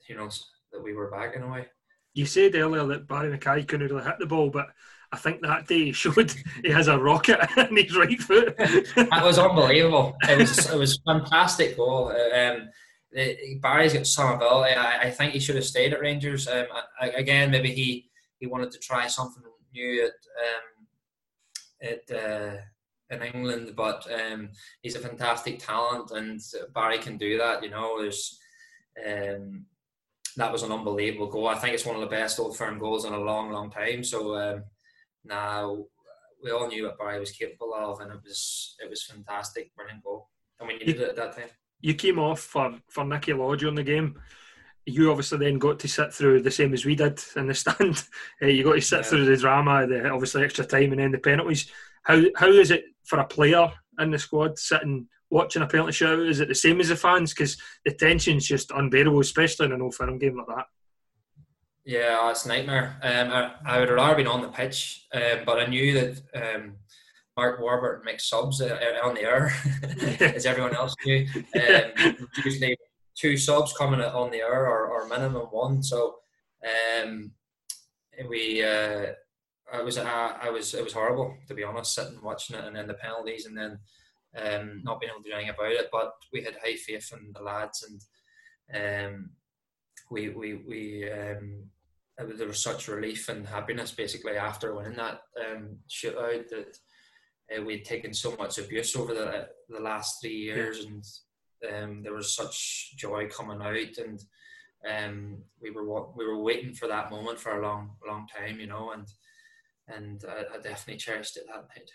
[0.08, 0.28] you know,
[0.72, 1.66] that we were back in a way.
[2.14, 4.68] You said earlier that Barrie McKay couldn't really hit the ball, but
[5.10, 6.34] I think that day he showed
[6.64, 8.56] he has a rocket in his right foot.
[8.58, 10.16] that was unbelievable.
[10.28, 12.12] It was it was fantastic goal.
[12.12, 12.68] Um,
[13.60, 14.74] Barrie's got some ability.
[14.74, 16.46] I, I, think he should have stayed at Rangers.
[16.46, 16.66] Um,
[17.00, 19.42] I, again, maybe he, he wanted to try something
[19.72, 20.12] new at
[20.44, 22.56] um, at uh,
[23.10, 24.50] in England, but um,
[24.82, 26.40] he's a fantastic talent, and
[26.74, 27.62] Barrie can do that.
[27.62, 28.38] You know, there's
[29.06, 29.64] um,
[30.36, 31.48] that was an unbelievable goal.
[31.48, 34.04] I think it's one of the best Old Firm goals in a long, long time.
[34.04, 34.64] So um,
[35.28, 35.84] now
[36.42, 40.02] we all knew what Barrie was capable of, and it was it was fantastic, brilliant
[40.02, 40.28] goal.
[40.58, 41.50] And we needed it at that time.
[41.80, 44.20] You came off for for Nicky Lodge on the game.
[44.86, 48.04] You obviously then got to sit through the same as we did in the stand.
[48.42, 49.02] uh, you got to sit yeah.
[49.02, 51.70] through the drama, the obviously extra time, and then the penalties.
[52.02, 56.20] How how is it for a player in the squad sitting watching a penalty show?
[56.20, 57.34] Is it the same as the fans?
[57.34, 60.66] Because the tension's just unbearable, especially in an old firm game like that.
[61.88, 62.98] Yeah, it's a nightmare.
[63.02, 66.20] Um, I, I would have rather been on the pitch, um, but I knew that
[66.34, 66.74] um,
[67.34, 69.54] Mark Warburton makes subs uh, on the air,
[70.34, 71.26] as everyone else knew.
[71.54, 72.76] Um, usually
[73.16, 75.82] two subs coming on the air or, or minimum one.
[75.82, 76.16] So
[76.62, 77.30] um,
[78.28, 79.06] we, uh,
[79.72, 82.86] I was, I was, it was horrible to be honest, sitting watching it, and then
[82.86, 83.78] the penalties, and then
[84.36, 85.88] um, not being able to do anything about it.
[85.90, 87.82] But we had high faith in the lads,
[88.68, 89.30] and
[90.10, 91.10] we, we, we.
[92.18, 96.76] There was such relief and happiness basically after winning that um, shootout that
[97.56, 101.04] uh, we'd taken so much abuse over the the last three years, and
[101.72, 104.20] um, there was such joy coming out, and
[104.88, 105.84] um, we were
[106.16, 109.06] we were waiting for that moment for a long long time, you know, and
[109.88, 111.90] and I, I definitely cherished it that night.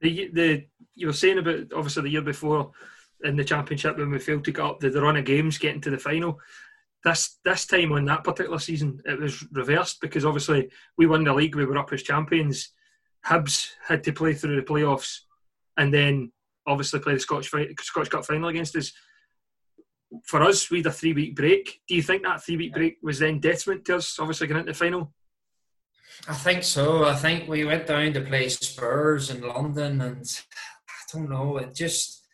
[0.00, 2.72] The the you were saying about obviously the year before
[3.22, 5.80] in the championship when we failed to get up the, the run of games getting
[5.80, 6.38] to the final.
[7.04, 11.34] This this time on that particular season it was reversed because obviously we won the
[11.34, 12.72] league, we were up as champions
[13.26, 15.20] Hibs had to play through the playoffs
[15.76, 16.32] and then
[16.66, 17.50] obviously play the Scottish,
[17.80, 18.92] Scottish Cup final against us.
[20.24, 21.80] For us, we had a three week break.
[21.88, 24.72] Do you think that three week break was then detriment to us, obviously getting into
[24.72, 25.12] the final?
[26.28, 27.04] I think so.
[27.04, 30.40] I think we went down to play Spurs in London, and
[30.88, 31.56] I don't know.
[31.56, 32.24] It just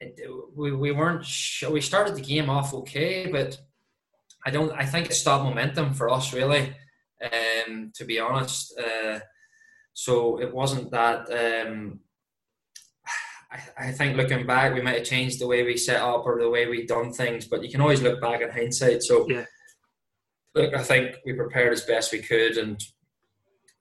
[0.00, 0.20] it,
[0.54, 1.24] we we weren't.
[1.24, 1.70] Sure.
[1.70, 3.58] We started the game off okay, but
[4.44, 4.72] I don't.
[4.72, 6.74] I think it stopped momentum for us really.
[7.22, 9.20] Um, to be honest, uh,
[9.92, 11.30] so it wasn't that.
[11.30, 12.00] Um,
[13.50, 16.40] I, I, think looking back, we might have changed the way we set up or
[16.40, 19.02] the way we done things, but you can always look back at hindsight.
[19.02, 19.44] So yeah.
[20.54, 22.82] look, I think we prepared as best we could, and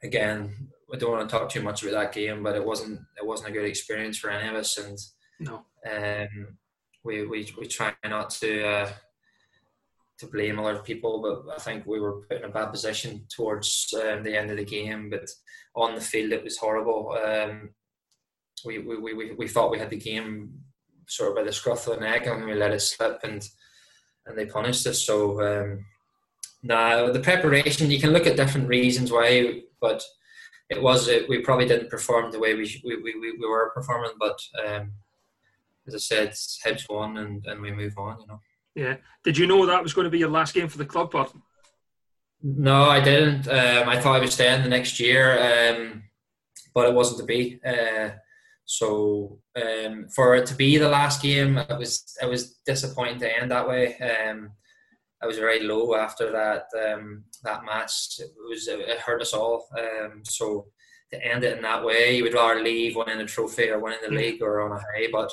[0.04, 3.26] again, I don't want to talk too much about that game, but it wasn't it
[3.26, 4.98] wasn't a good experience for any of us, and
[5.40, 6.58] no, um,
[7.04, 8.68] we we we try not to.
[8.68, 8.90] Uh,
[10.22, 12.72] to blame a lot of people, but I think we were put in a bad
[12.72, 15.10] position towards um, the end of the game.
[15.10, 15.28] But
[15.76, 17.18] on the field, it was horrible.
[17.24, 17.72] Um,
[18.64, 20.54] we, we, we, we thought we had the game
[21.08, 23.48] sort of by the scruff of the neck, and we let it slip, and
[24.28, 25.02] and they punished us.
[25.02, 25.86] So um,
[26.62, 30.04] now the preparation, you can look at different reasons why, but
[30.70, 34.12] it was we probably didn't perform the way we we, we, we were performing.
[34.20, 34.92] But um,
[35.88, 36.30] as I said,
[36.64, 38.22] Hibs won, and, and we move on.
[38.22, 38.40] You know.
[38.76, 38.98] Yeah.
[39.24, 41.28] Did you know that was going to be your last game for the club, or?
[42.44, 43.48] No, I didn't.
[43.48, 46.04] Um, I thought I was staying the next year, um,
[46.74, 47.60] but it wasn't to be.
[47.66, 48.12] Uh,
[48.66, 53.42] so um, for it to be the last game, it was it was disappointing to
[53.42, 53.98] end that way.
[54.00, 54.52] Um,
[55.22, 58.20] I was very low after that um, that match.
[58.20, 59.68] It was it hurt us all.
[59.78, 60.68] Um, so
[61.12, 64.00] to end it in that way, you would rather leave winning the trophy or winning
[64.04, 65.10] the league or on a high.
[65.12, 65.32] But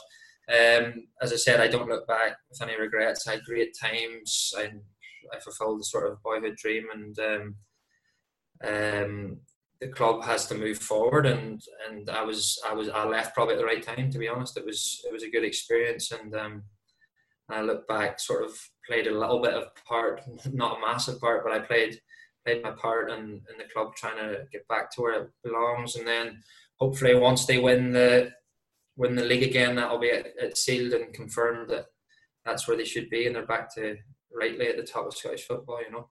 [0.49, 3.27] um, as I said, I don't look back with any regrets.
[3.27, 4.55] I had great times.
[4.57, 4.71] I,
[5.35, 7.55] I fulfilled the sort of boyhood dream, and um,
[8.65, 9.41] um,
[9.81, 11.27] the club has to move forward.
[11.27, 14.11] And, and I was I was I left probably at the right time.
[14.11, 16.63] To be honest, it was it was a good experience, and um,
[17.51, 20.23] I look back, sort of played a little bit of part,
[20.53, 22.01] not a massive part, but I played
[22.47, 25.97] played my part in, in the club trying to get back to where it belongs,
[25.97, 26.41] and then
[26.81, 28.31] hopefully once they win the
[28.99, 31.87] win the league again, that'll be it, it sealed and confirmed that
[32.45, 33.97] that's where they should be, and they're back to
[34.35, 35.81] rightly at the top of Scottish football.
[35.83, 36.11] You know.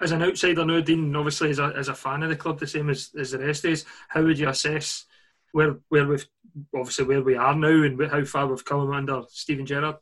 [0.00, 2.66] As an outsider now, Dean, obviously as a, as a fan of the club, the
[2.66, 5.04] same as, as the rest is, how would you assess
[5.52, 6.26] where where we've
[6.74, 9.96] obviously where we are now and how far we've come under Steven Gerrard?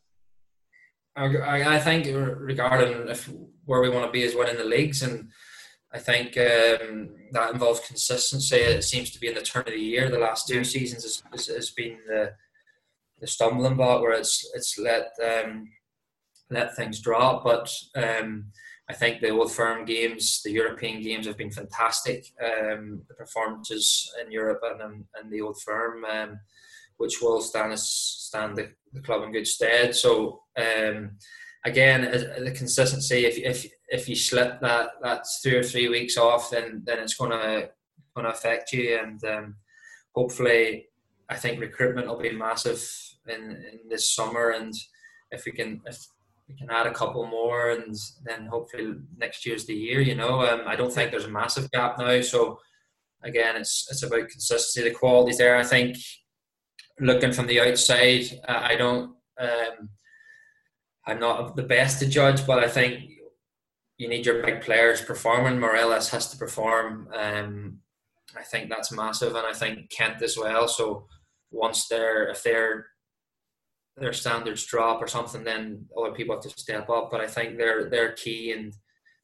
[1.14, 3.28] I, I think regarding if
[3.66, 5.30] where we want to be is winning the leagues and
[5.94, 8.56] I think um, that involves consistency.
[8.56, 10.08] It seems to be in the turn of the year.
[10.08, 12.32] The last two seasons has, has, has been the
[13.20, 15.68] the stumbling block where it's it's let um,
[16.50, 17.44] let things drop.
[17.44, 18.46] But um,
[18.88, 22.32] I think the Old Firm games, the European games, have been fantastic.
[22.42, 26.40] Um, the performances in Europe and in, in the Old Firm, um,
[26.96, 29.94] which will stand stand the, the, club in good stead.
[29.94, 31.12] So um,
[31.64, 33.24] again, the consistency.
[33.24, 37.14] If if if you slip that that's two or three weeks off, then then it's
[37.14, 37.68] gonna
[38.16, 38.98] gonna affect you.
[39.00, 39.56] And um,
[40.14, 40.86] hopefully,
[41.28, 42.82] I think recruitment will be massive
[43.28, 44.50] in in this summer.
[44.50, 44.74] And
[45.30, 45.98] if we can if
[46.48, 50.00] we can add a couple more, and then hopefully next year's the year.
[50.00, 52.20] You know, um, I don't think there's a massive gap now.
[52.22, 52.58] So
[53.22, 54.88] again, it's it's about consistency.
[54.88, 55.56] The quality's there.
[55.56, 55.98] I think
[56.98, 59.16] looking from the outside, I don't.
[59.38, 59.90] Um,
[61.04, 63.11] I'm not the best to judge, but I think
[64.02, 65.60] you need your big players performing.
[65.60, 67.08] Morelos has to perform.
[67.14, 67.78] Um,
[68.36, 70.66] I think that's massive, and I think Kent as well.
[70.66, 71.06] So
[71.52, 72.88] once they're if their
[73.96, 77.12] their standards drop or something, then other people have to step up.
[77.12, 78.72] But I think they're they're key in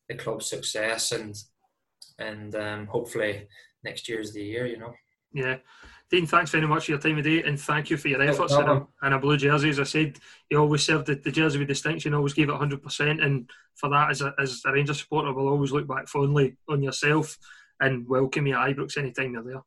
[0.09, 1.35] the club's success, and
[2.21, 3.49] and um, hopefully
[3.83, 4.67] next year is the year.
[4.67, 4.95] You know.
[5.33, 5.57] Yeah.
[6.11, 8.67] Dean, thanks very much for your time today and thank you for your efforts in
[8.67, 9.69] a, in a blue jersey.
[9.69, 13.23] As I said, you always served the, the jersey with distinction, always gave it 100%.
[13.23, 16.83] And for that, as a, as a Rangers supporter, we'll always look back fondly on
[16.83, 17.37] yourself
[17.81, 19.63] and welcome you at Ibrox anytime you're there.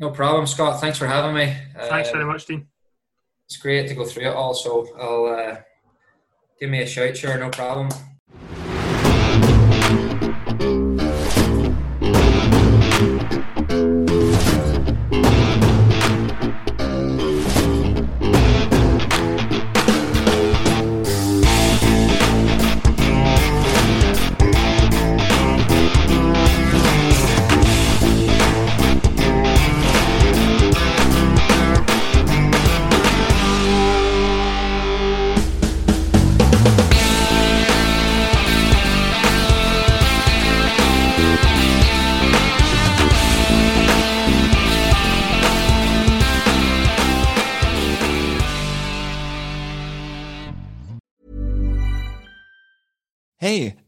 [0.00, 0.80] No problem, Scott.
[0.80, 1.56] Thanks for having me.
[1.88, 2.66] Thanks um, very much, Dean.
[3.46, 4.54] It's great to go through it all.
[4.54, 5.56] So I'll uh,
[6.58, 7.90] give me a shout, sure, no problem.